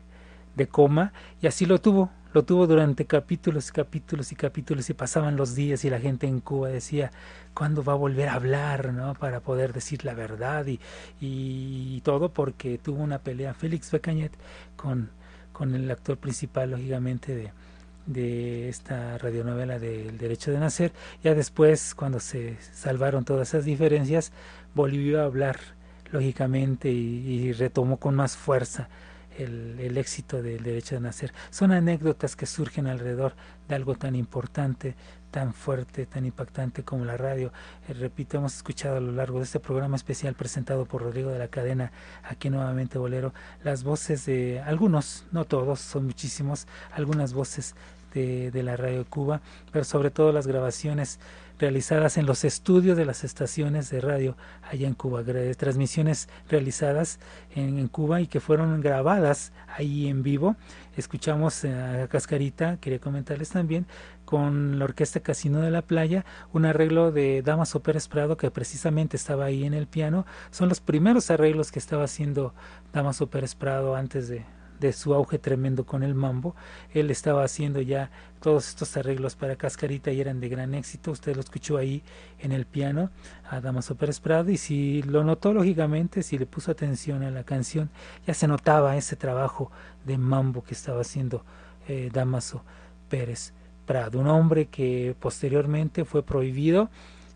[0.55, 4.93] de coma y así lo tuvo, lo tuvo durante capítulos y capítulos y capítulos y
[4.93, 7.09] pasaban los días y la gente en Cuba decía
[7.53, 9.13] cuándo va a volver a hablar ¿no?
[9.13, 10.81] para poder decir la verdad y,
[11.21, 14.33] y, todo porque tuvo una pelea Félix Becañet
[14.75, 15.11] con,
[15.53, 17.51] con el actor principal lógicamente de,
[18.05, 20.91] de esta radionovela del derecho de nacer
[21.23, 24.33] ya después cuando se salvaron todas esas diferencias
[24.73, 25.57] volvió a hablar
[26.11, 28.89] lógicamente y, y retomó con más fuerza
[29.37, 31.33] el, éxito del derecho de nacer.
[31.49, 33.33] Son anécdotas que surgen alrededor
[33.67, 34.95] de algo tan importante,
[35.31, 37.51] tan fuerte, tan impactante como la radio.
[37.87, 41.39] Eh, repito, hemos escuchado a lo largo de este programa especial presentado por Rodrigo de
[41.39, 41.91] la Cadena,
[42.23, 43.33] aquí nuevamente Bolero,
[43.63, 47.75] las voces de algunos, no todos, son muchísimos, algunas voces
[48.13, 49.41] de, de la radio de Cuba,
[49.71, 51.19] pero sobre todo las grabaciones
[51.59, 55.23] realizadas en los estudios de las estaciones de radio allá en Cuba,
[55.57, 57.19] transmisiones realizadas
[57.55, 60.55] en, Cuba y que fueron grabadas ahí en vivo.
[60.97, 63.85] Escuchamos a Cascarita, quería comentarles también,
[64.25, 69.17] con la Orquesta Casino de la Playa, un arreglo de Damaso Pérez Prado que precisamente
[69.17, 70.25] estaba ahí en el piano.
[70.51, 72.53] Son los primeros arreglos que estaba haciendo
[72.93, 74.45] Damaso Pérez Prado antes de,
[74.79, 76.55] de su auge tremendo con el mambo.
[76.93, 78.09] Él estaba haciendo ya
[78.45, 81.09] todos estos arreglos para Cascarita y eran de gran éxito.
[81.09, 82.03] Usted lo escuchó ahí
[82.37, 83.09] en el piano
[83.49, 87.43] a Damaso Pérez Prado y si lo notó lógicamente, si le puso atención a la
[87.43, 87.89] canción,
[88.27, 89.71] ya se notaba ese trabajo
[90.05, 91.43] de mambo que estaba haciendo
[91.87, 92.61] eh, Damaso
[93.09, 93.51] Pérez
[93.87, 94.19] Prado.
[94.19, 96.91] Un hombre que posteriormente fue prohibido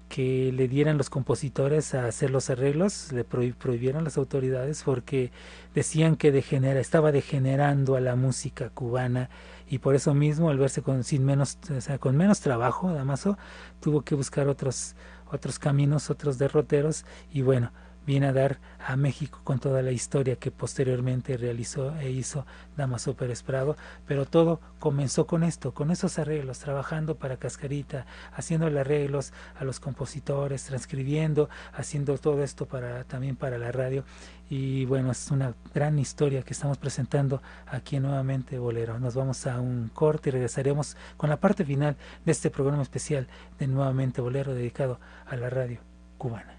[0.09, 5.31] que le dieran los compositores a hacer los arreglos, le prohibieron las autoridades porque
[5.73, 9.29] decían que degenera, estaba degenerando a la música cubana
[9.69, 13.37] y por eso mismo al verse con sin menos o sea, con menos trabajo Damaso
[13.79, 14.95] tuvo que buscar otros
[15.31, 17.71] otros caminos, otros derroteros y bueno,
[18.09, 22.43] viene a dar a México con toda la historia que posteriormente realizó e hizo
[22.75, 23.77] Damaso Pérez Prado,
[24.07, 29.79] pero todo comenzó con esto, con esos arreglos, trabajando para Cascarita, haciéndole arreglos a los
[29.79, 34.03] compositores, transcribiendo, haciendo todo esto para también para la radio
[34.49, 38.97] y bueno, es una gran historia que estamos presentando aquí nuevamente Bolero.
[38.97, 41.95] Nos vamos a un corte y regresaremos con la parte final
[42.25, 43.27] de este programa especial
[43.59, 45.79] de Nuevamente Bolero dedicado a la radio
[46.17, 46.58] cubana.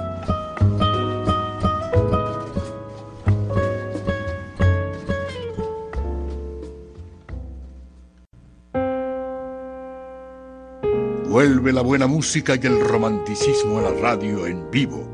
[11.41, 15.09] Vuelve la buena música y el romanticismo a la radio en vivo.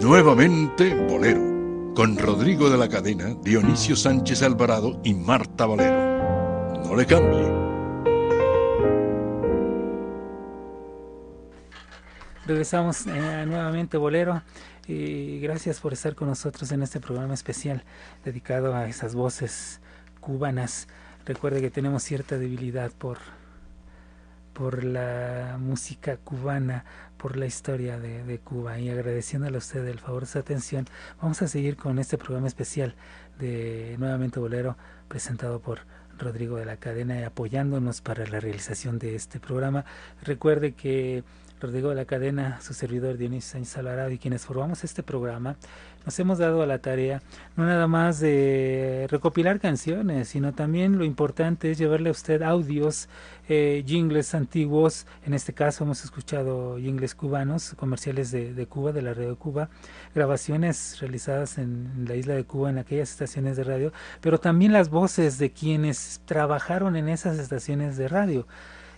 [0.00, 6.84] Nuevamente Bolero, con Rodrigo de la Cadena, Dionisio Sánchez Alvarado y Marta Valero.
[6.84, 7.50] No le cambie.
[12.46, 14.40] Regresamos eh, nuevamente Bolero
[14.86, 17.82] y gracias por estar con nosotros en este programa especial
[18.24, 19.80] dedicado a esas voces
[20.20, 20.86] cubanas.
[21.26, 23.18] Recuerde que tenemos cierta debilidad por
[24.58, 26.84] por la música cubana,
[27.16, 30.84] por la historia de, Cuba y agradeciéndole a usted el favor de su atención,
[31.22, 32.96] vamos a seguir con este programa especial
[33.38, 34.76] de Nuevamente Bolero
[35.06, 35.82] presentado por
[36.18, 39.84] Rodrigo de la Cadena y apoyándonos para la realización de este programa.
[40.22, 41.22] Recuerde que
[41.60, 45.56] Rodrigo de la Cadena, su servidor Dionisio Sánchez Alvarado y quienes formamos este programa,
[46.08, 47.20] nos hemos dado a la tarea
[47.54, 53.10] no nada más de recopilar canciones, sino también lo importante es llevarle a usted audios,
[53.46, 59.12] eh, jingles antiguos, en este caso hemos escuchado jingles cubanos, comerciales de, Cuba, de la
[59.12, 59.68] radio de Cuba,
[60.14, 64.88] grabaciones realizadas en, la isla de Cuba, en aquellas estaciones de radio, pero también las
[64.88, 68.46] voces de quienes trabajaron en esas estaciones de radio.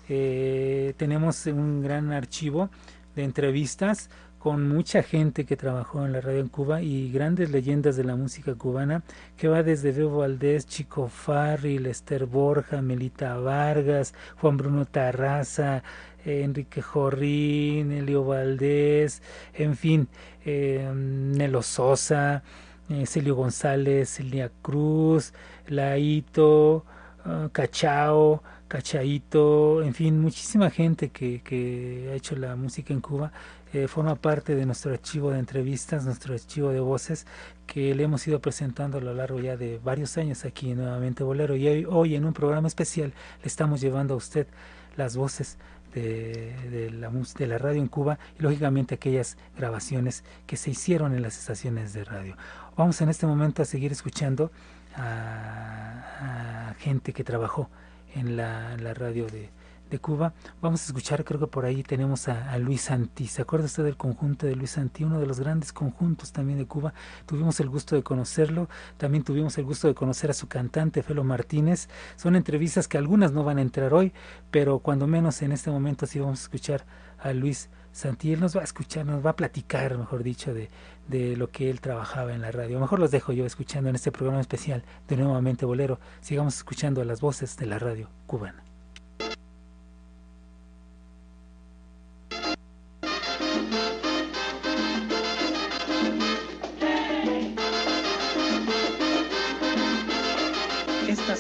[0.08, 2.70] Eh, tenemos un gran archivo
[3.16, 4.10] de entrevistas
[4.40, 8.16] con mucha gente que trabajó en la radio en Cuba y grandes leyendas de la
[8.16, 9.02] música cubana
[9.36, 15.82] que va desde Bebo Valdés, Chico Farri, Lester Borja, Melita Vargas, Juan Bruno Tarraza,
[16.24, 19.22] eh, Enrique Jorrín, Elio Valdés,
[19.52, 20.08] en fin,
[20.46, 22.42] eh, Nelo Sosa,
[22.88, 25.34] eh, Celio González, Celia Cruz,
[25.68, 26.86] Laito,
[27.26, 33.32] uh, Cachao, Cachaito, en fin, muchísima gente que, que ha hecho la música en Cuba
[33.72, 37.26] eh, forma parte de nuestro archivo de entrevistas, nuestro archivo de voces
[37.66, 41.54] que le hemos ido presentando a lo largo ya de varios años aquí nuevamente Bolero
[41.54, 44.48] y hoy, hoy en un programa especial le estamos llevando a usted
[44.96, 45.56] las voces
[45.94, 51.92] de, la, radio en Cuba y lógicamente aquellas grabaciones que se hicieron en las estaciones
[51.92, 52.36] de radio.
[52.76, 54.50] Vamos en este momento a seguir escuchando
[54.96, 57.68] a, gente que trabajó
[58.14, 59.50] en la, la radio de,
[59.90, 60.32] de Cuba.
[60.62, 63.26] Vamos a escuchar, creo que por ahí tenemos a, Luis Santí.
[63.26, 65.04] ¿Se acuerda usted del conjunto de Luis Santí?
[65.04, 66.94] Uno de los grandes conjuntos también de Cuba.
[67.26, 68.68] Tuvimos el gusto de conocerlo.
[68.96, 71.88] También tuvimos el gusto de conocer a su cantante, Felo Martínez.
[72.16, 74.12] Son entrevistas que algunas no van a entrar hoy,
[74.50, 76.86] pero cuando menos en este momento sí vamos a escuchar
[77.18, 78.32] a Luis Santí.
[78.32, 80.70] Él nos va a escuchar, nos va a platicar, mejor dicho, de,
[81.08, 82.78] de lo que él trabajaba en la radio.
[82.78, 85.98] Mejor los dejo yo escuchando en este programa especial de Nuevamente Bolero.
[86.20, 88.69] Sigamos escuchando las voces de la radio cubana.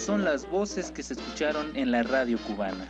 [0.00, 2.88] Son las voces que se escucharon en la radio cubana.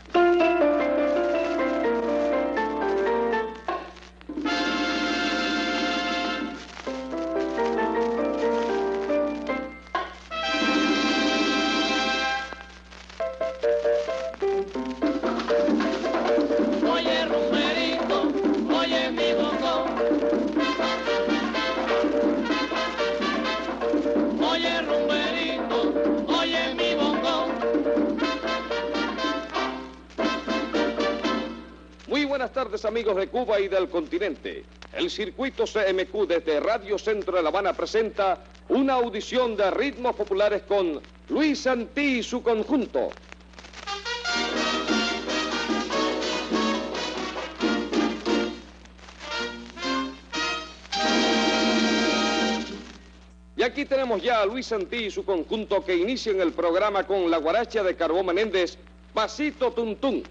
[32.85, 34.65] Amigos de Cuba y del continente.
[34.93, 40.63] El circuito CMQ desde Radio Centro de La Habana presenta una audición de ritmos populares
[40.63, 43.11] con Luis Santí y su conjunto.
[53.57, 57.31] Y aquí tenemos ya a Luis Santí y su conjunto que inician el programa con
[57.31, 58.77] la guaracha de Carbón Menéndez,
[59.15, 60.25] Pasito Tuntún.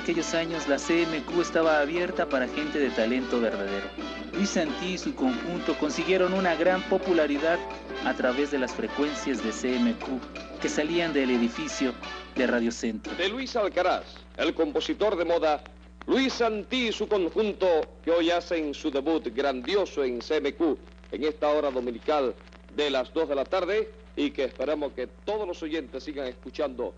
[0.00, 3.86] Aquellos años la CMQ estaba abierta para gente de talento verdadero.
[4.32, 7.58] Luis Santí y su conjunto consiguieron una gran popularidad
[8.06, 11.92] a través de las frecuencias de CMQ que salían del edificio
[12.34, 13.14] de Radio Centro.
[13.16, 14.06] De Luis Alcaraz,
[14.38, 15.62] el compositor de moda,
[16.06, 17.66] Luis Santí y su conjunto
[18.02, 20.78] que hoy hacen su debut grandioso en CMQ
[21.12, 22.34] en esta hora dominical
[22.74, 26.94] de las 2 de la tarde y que esperamos que todos los oyentes sigan escuchando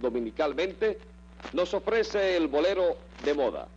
[0.00, 0.98] dominicalmente
[1.52, 3.68] nos ofrece el bolero de moda.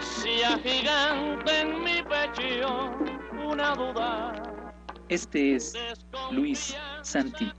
[0.00, 2.90] Si en mi pecho
[3.44, 4.50] una duda
[5.10, 5.74] este es
[6.30, 7.52] Luis Santi.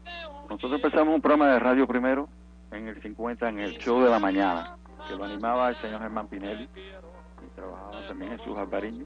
[0.50, 2.30] Nosotros empezamos un programa de radio primero
[2.72, 6.28] en el 50 en el show de la mañana, que lo animaba el señor Germán
[6.28, 9.06] Pinelli, y trabajaba también Jesús Alvariño,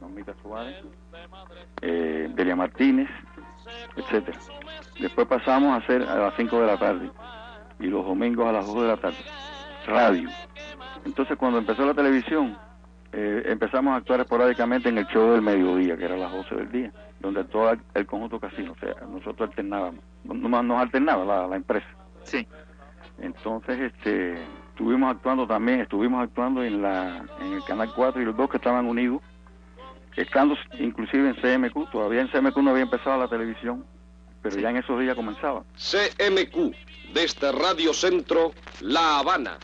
[0.00, 0.76] Normita Suárez,
[1.80, 3.08] eh, Delia Martínez,
[3.96, 4.38] etcétera.
[5.00, 7.10] Después pasamos a hacer a las 5 de la tarde
[7.80, 9.24] y los domingos a las 2 de la tarde,
[9.86, 10.28] radio.
[11.04, 12.56] Entonces cuando empezó la televisión,
[13.10, 16.54] eh, empezamos a actuar esporádicamente en el show del mediodía, que era a las 12
[16.54, 16.92] del día,
[17.22, 21.86] donde todo el conjunto casino, o sea, nosotros alternábamos, nos, nos alternaba la, empresa.
[22.24, 22.46] Sí.
[23.18, 24.34] Entonces, este,
[24.70, 28.56] estuvimos actuando también, estuvimos actuando en la en el Canal 4 y los dos que
[28.56, 29.22] estaban unidos,
[30.16, 33.84] estando inclusive en CMQ, todavía en CMQ no había empezado la televisión,
[34.42, 35.62] pero ya en esos días comenzaba.
[35.76, 36.74] CMQ,
[37.14, 39.58] desde Radio Centro, La Habana.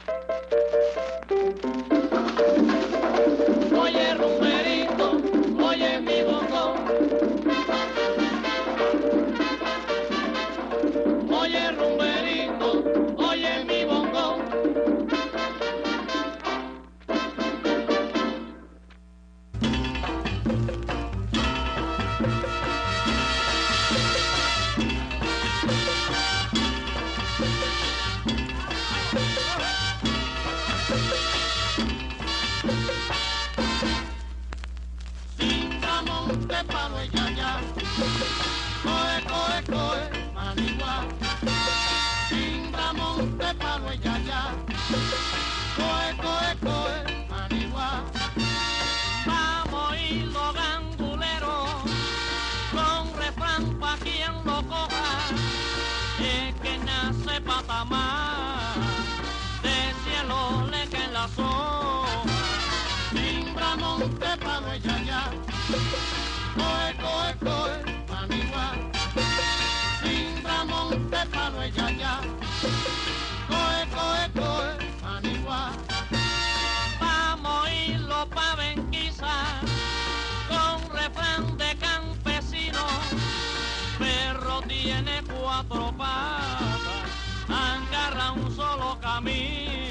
[89.20, 89.87] Solo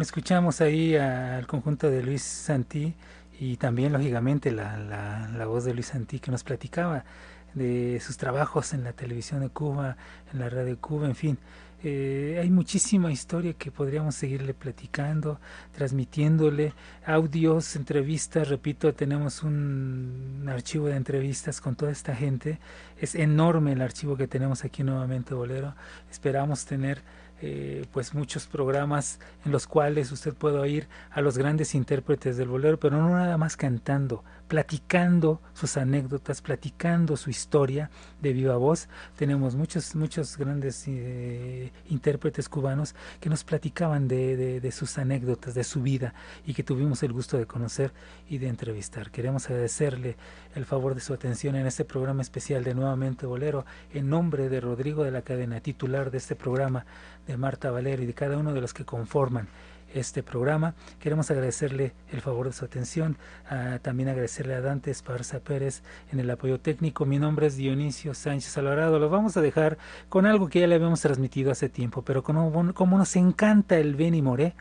[0.00, 2.94] Escuchamos ahí al conjunto de Luis Santí
[3.40, 7.04] y también, lógicamente, la, la, la voz de Luis Santí que nos platicaba
[7.54, 9.96] de sus trabajos en la televisión de Cuba,
[10.32, 11.38] en la radio de Cuba, en fin.
[11.84, 15.38] Eh, hay muchísima historia que podríamos seguirle platicando,
[15.76, 16.72] transmitiéndole
[17.06, 22.58] audios, entrevistas, repito, tenemos un archivo de entrevistas con toda esta gente,
[23.00, 25.76] es enorme el archivo que tenemos aquí nuevamente Bolero,
[26.10, 27.00] esperamos tener
[27.40, 32.48] eh, pues muchos programas en los cuales usted puede oír a los grandes intérpretes del
[32.48, 38.88] bolero, pero no nada más cantando, platicando sus anécdotas, platicando su historia de viva voz.
[39.16, 45.54] Tenemos muchos, muchos grandes eh, intérpretes cubanos que nos platicaban de, de, de, sus anécdotas,
[45.54, 46.14] de su vida
[46.46, 47.92] y que tuvimos el gusto de conocer
[48.28, 49.10] y de entrevistar.
[49.10, 50.16] Queremos agradecerle
[50.54, 54.60] el favor de su atención en este programa especial de Nuevamente Bolero, en nombre de
[54.60, 56.86] Rodrigo de la Cadena, titular de este programa,
[57.26, 59.48] de Marta Valero y de cada uno de los que conforman
[59.94, 60.74] este programa.
[61.00, 63.16] Queremos agradecerle el favor de su atención,
[63.82, 65.82] también agradecerle a Dante Esparza Pérez
[66.12, 67.06] en el apoyo técnico.
[67.06, 68.98] Mi nombre es Dionisio Sánchez Alvarado.
[68.98, 69.78] Lo vamos a dejar
[70.08, 73.94] con algo que ya le habíamos transmitido hace tiempo, pero como, como nos encanta el
[73.96, 74.54] Beni Moré,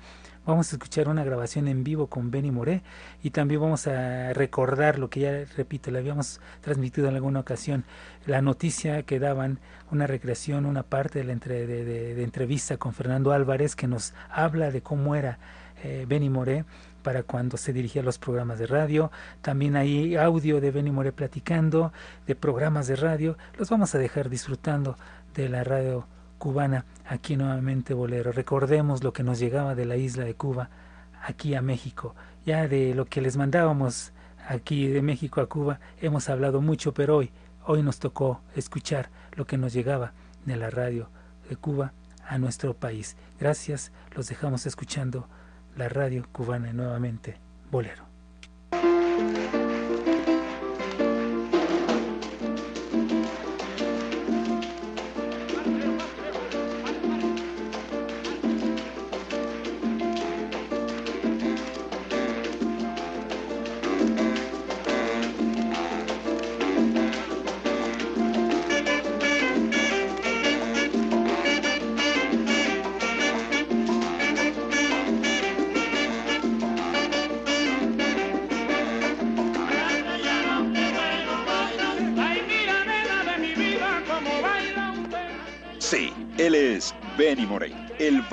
[0.47, 2.81] Vamos a escuchar una grabación en vivo con Benny Moré
[3.21, 7.83] y también vamos a recordar lo que ya, repito, le habíamos transmitido en alguna ocasión,
[8.25, 9.59] la noticia que daban,
[9.91, 14.71] una recreación, una parte de la entre, de, entrevista con Fernando Álvarez que nos habla
[14.71, 15.37] de cómo era
[15.83, 16.63] eh, Benny Moré
[17.03, 19.11] para cuando se dirigía a los programas de radio.
[19.41, 21.91] También hay audio de Benny Moré platicando,
[22.25, 23.37] de programas de radio.
[23.57, 24.95] Los vamos a dejar disfrutando
[25.35, 26.07] de la radio
[26.37, 28.31] cubana, aquí nuevamente bolero.
[28.31, 30.69] Recordemos lo que nos llegaba de la isla de Cuba
[31.21, 32.15] aquí a México.
[32.45, 34.13] Ya de lo que les mandábamos
[34.47, 37.31] aquí de México a Cuba hemos hablado mucho, pero hoy,
[37.65, 40.13] hoy nos tocó escuchar lo que nos llegaba
[40.45, 41.09] de la radio
[41.49, 41.93] de Cuba
[42.27, 43.15] a nuestro país.
[43.39, 45.27] Gracias, los dejamos escuchando
[45.75, 47.37] la radio cubana nuevamente,
[47.71, 48.06] bolero.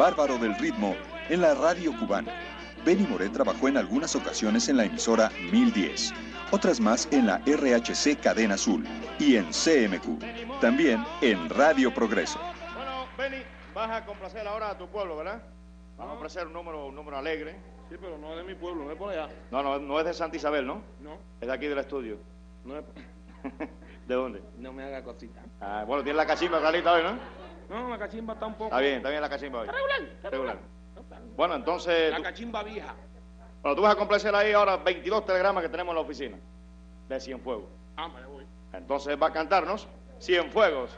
[0.05, 0.94] Bárbaro del ritmo
[1.31, 2.31] en la radio cubana.
[2.85, 6.12] Benny Moré trabajó en algunas ocasiones en la emisora 1010,
[6.51, 8.85] otras más en la RHC Cadena Azul
[9.18, 12.39] y en CMQ, también en Radio Progreso.
[13.74, 15.43] vas a complacer ahora a tu pueblo, ¿verdad?
[15.97, 17.56] Vamos a ofrecer un número, un número alegre.
[17.89, 19.31] Sí, pero no es de mi pueblo, no es por allá.
[19.51, 20.82] No, no, no es de Santa Isabel, ¿no?
[21.01, 21.16] No.
[21.40, 22.18] Es de aquí del estudio.
[22.62, 22.85] No es...
[24.06, 24.43] ¿De dónde?
[24.59, 25.40] No me haga cosita.
[25.62, 27.43] Ah, bueno, tiene la cachimba clarita hoy, ¿no?
[27.69, 28.65] No, la cachimba está un poco...
[28.66, 29.66] Está bien, está bien la cachimba hoy.
[29.69, 30.59] Regular, está Regular.
[31.36, 32.11] Bueno, entonces...
[32.11, 32.95] La tú- cachimba vieja.
[33.62, 36.36] Bueno, tú vas a complacer ahí ahora 22 telegramas que tenemos en la oficina
[37.09, 37.69] de Cienfuegos.
[37.97, 38.45] Ah, me voy.
[38.73, 39.89] Entonces va a cantarnos
[40.20, 40.91] Cienfuegos.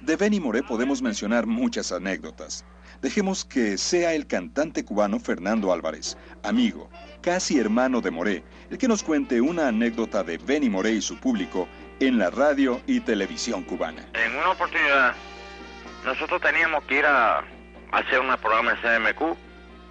[0.00, 2.64] De Benny Moré podemos mencionar muchas anécdotas.
[3.02, 6.88] Dejemos que sea el cantante cubano Fernando Álvarez, amigo,
[7.22, 11.18] casi hermano de Moré, el que nos cuente una anécdota de Benny Moré y su
[11.18, 11.66] público
[12.00, 14.02] en la radio y televisión cubana.
[14.14, 15.14] En una oportunidad,
[16.04, 17.44] nosotros teníamos que ir a
[17.92, 19.18] hacer un programa en CMQ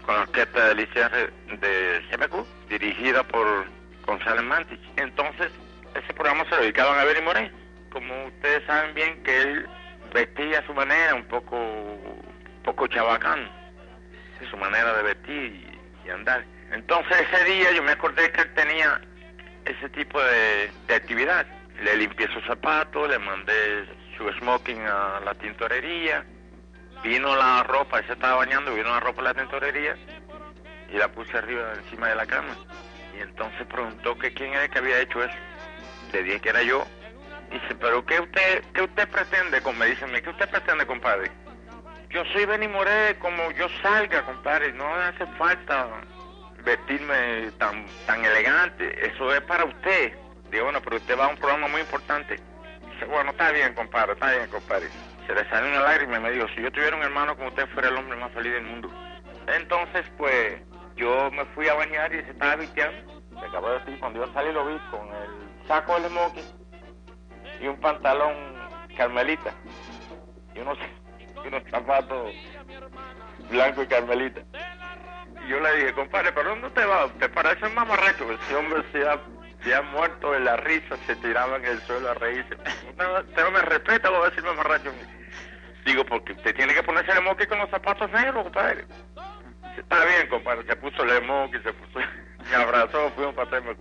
[0.06, 3.66] con la orquesta de Alicia de CMQ, dirigida por
[4.08, 4.82] González Mantich.
[4.98, 5.52] Entonces,
[5.94, 7.52] ese programa se lo dedicaban a Benny Moré.
[7.92, 9.70] Como ustedes saben bien que él
[10.12, 13.48] vestía a su manera, un poco, un poco chabacán,
[14.50, 15.70] su manera de vestir
[16.06, 16.44] y, andar.
[16.72, 19.00] Entonces ese día yo me acordé que él tenía
[19.66, 21.46] ese tipo de actividad.
[21.82, 23.86] Le limpié sus zapatos, le mandé
[24.18, 26.26] su smoking a la tintorería,
[27.04, 29.96] vino la ropa, se estaba bañando, vino la ropa a la tintorería
[30.92, 32.56] y la puse arriba encima de la cama.
[33.18, 35.34] Y entonces preguntó que quién era que había hecho eso.
[36.12, 36.86] Le dije que era yo.
[37.52, 39.62] Dice, pero ¿qué usted, qué usted pretende?
[39.62, 41.32] con- Me dice, ¿qué usted pretende, compadre?
[42.10, 45.88] Yo soy Benny Moré, como yo salga, compadre, no hace falta
[46.64, 50.14] vestirme tan, tan elegante, eso es para usted.
[50.52, 52.40] Digo, bueno, pero usted va a un programa muy importante.
[52.94, 54.88] Dice, bueno, está bien, compadre, está bien, compadre.
[55.28, 57.68] Se le salió una lágrima y me dijo, si yo tuviera un hermano como usted,
[57.70, 58.90] fuera el hombre más feliz del mundo.
[59.48, 60.62] Entonces, pues,
[60.96, 63.22] yo me fui a bañar y se estaba vistiendo.
[63.40, 66.44] Se acabó de decir, cuando yo salí lo vi con el saco del smoking
[67.62, 68.34] y un pantalón
[68.98, 69.54] carmelita
[70.56, 70.78] y unos,
[71.44, 72.34] y unos zapatos
[73.50, 74.42] blancos y carmelita.
[75.46, 77.08] Y yo le dije, compadre, ¿pero dónde te va?
[77.20, 78.32] ¿Te parece un mamarracho?
[78.32, 79.20] Ese hombre se ha,
[79.74, 82.56] ha muerto de la risa, se tiraba en el suelo a reírse.
[82.98, 84.92] No, Usted me respeta, va a decir mamarracho.
[85.86, 88.86] Digo, porque usted tiene que ponerse el moque con los zapatos negros, compadre.
[89.78, 92.00] Está bien, compadre, se puso el moque, se puso,
[92.50, 93.80] me abrazó, fuimos para TMQ.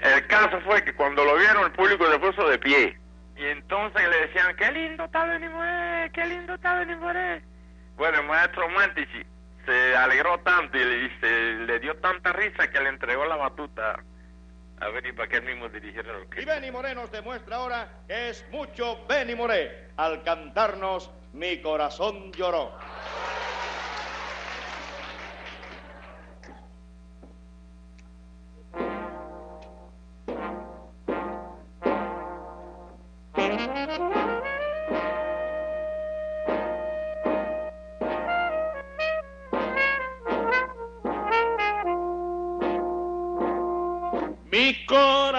[0.00, 2.98] El caso fue que cuando lo vieron, el público se puso de pie.
[3.36, 7.42] Y entonces le decían, qué lindo está Benny Moré, qué lindo está Benny Moré.
[7.96, 9.24] Bueno, el maestro Mantici
[9.64, 10.84] se alegró tanto y
[11.66, 14.02] le dio tanta risa que le entregó la batuta
[14.80, 16.42] a Benny para que él mismo dirigiera la orquesta.
[16.42, 22.32] Y Benny Moré nos demuestra ahora que es mucho Benny Moré al cantarnos Mi corazón
[22.32, 22.72] lloró.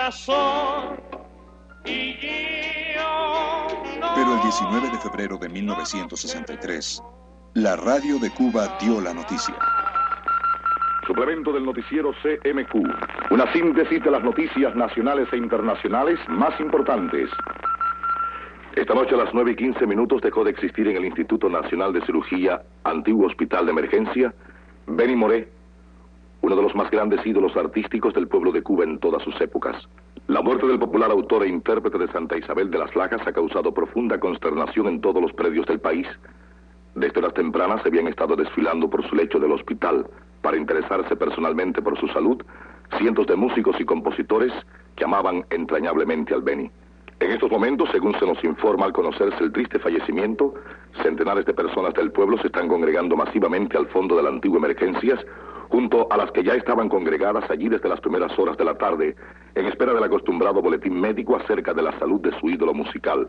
[0.07, 1.01] Corazón
[1.84, 2.13] y
[2.95, 3.67] yo
[3.99, 7.03] no Pero el 19 de febrero de 1963,
[7.55, 9.55] la radio de Cuba dio la noticia.
[11.05, 13.31] Suplemento del noticiero CMQ.
[13.31, 17.29] Una síntesis de las noticias nacionales e internacionales más importantes.
[18.75, 21.91] Esta noche a las 9 y 15 minutos dejó de existir en el Instituto Nacional
[21.91, 24.34] de Cirugía, antiguo hospital de emergencia,
[24.85, 25.56] Benny Moré,
[26.41, 29.76] uno de los más grandes ídolos artísticos del pueblo de Cuba en todas sus épocas.
[30.27, 33.73] La muerte del popular autor e intérprete de Santa Isabel de las Lajas ha causado
[33.73, 36.07] profunda consternación en todos los predios del país.
[36.95, 40.05] Desde horas tempranas se habían estado desfilando por su lecho del hospital
[40.41, 42.41] para interesarse personalmente por su salud
[42.97, 44.53] cientos de músicos y compositores
[44.95, 46.72] que amaban entrañablemente al Beni.
[47.19, 50.53] En estos momentos, según se nos informa al conocerse el triste fallecimiento,
[51.02, 55.19] centenares de personas del pueblo se están congregando masivamente al fondo de la antigua emergencias,
[55.69, 59.15] junto a las que ya estaban congregadas allí desde las primeras horas de la tarde,
[59.56, 63.27] en espera del acostumbrado boletín médico acerca de la salud de su ídolo musical.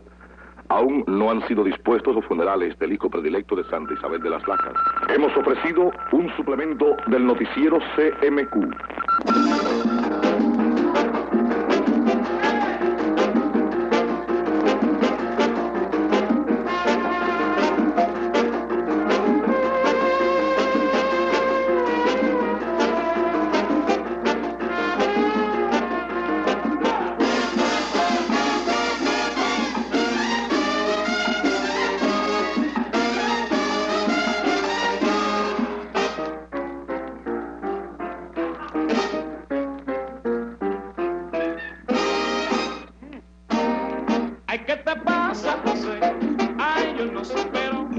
[0.69, 4.47] Aún no han sido dispuestos los funerales del hijo predilecto de Santa Isabel de las
[4.47, 4.75] Lajas.
[5.09, 10.08] Hemos ofrecido un suplemento del noticiero CMQ.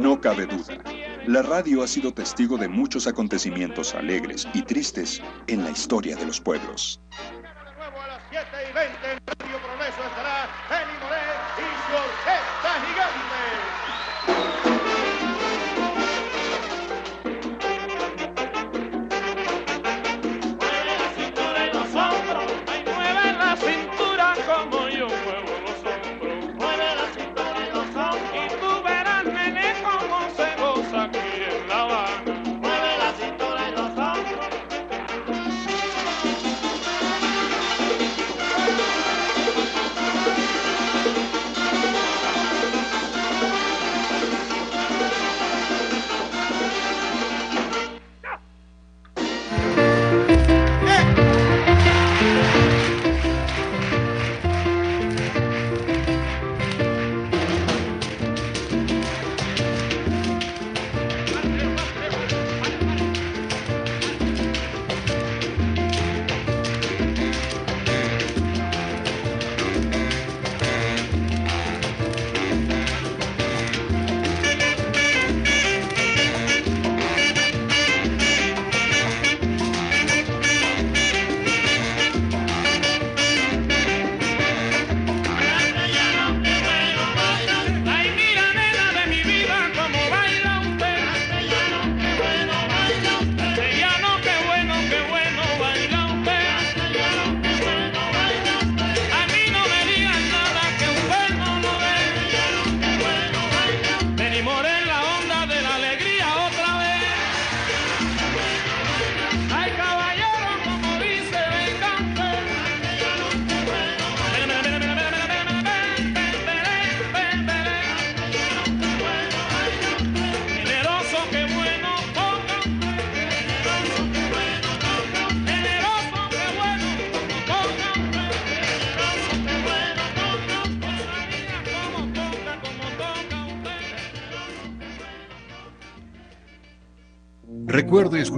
[0.00, 0.82] No cabe duda,
[1.26, 6.24] la radio ha sido testigo de muchos acontecimientos alegres y tristes en la historia de
[6.24, 7.02] los pueblos.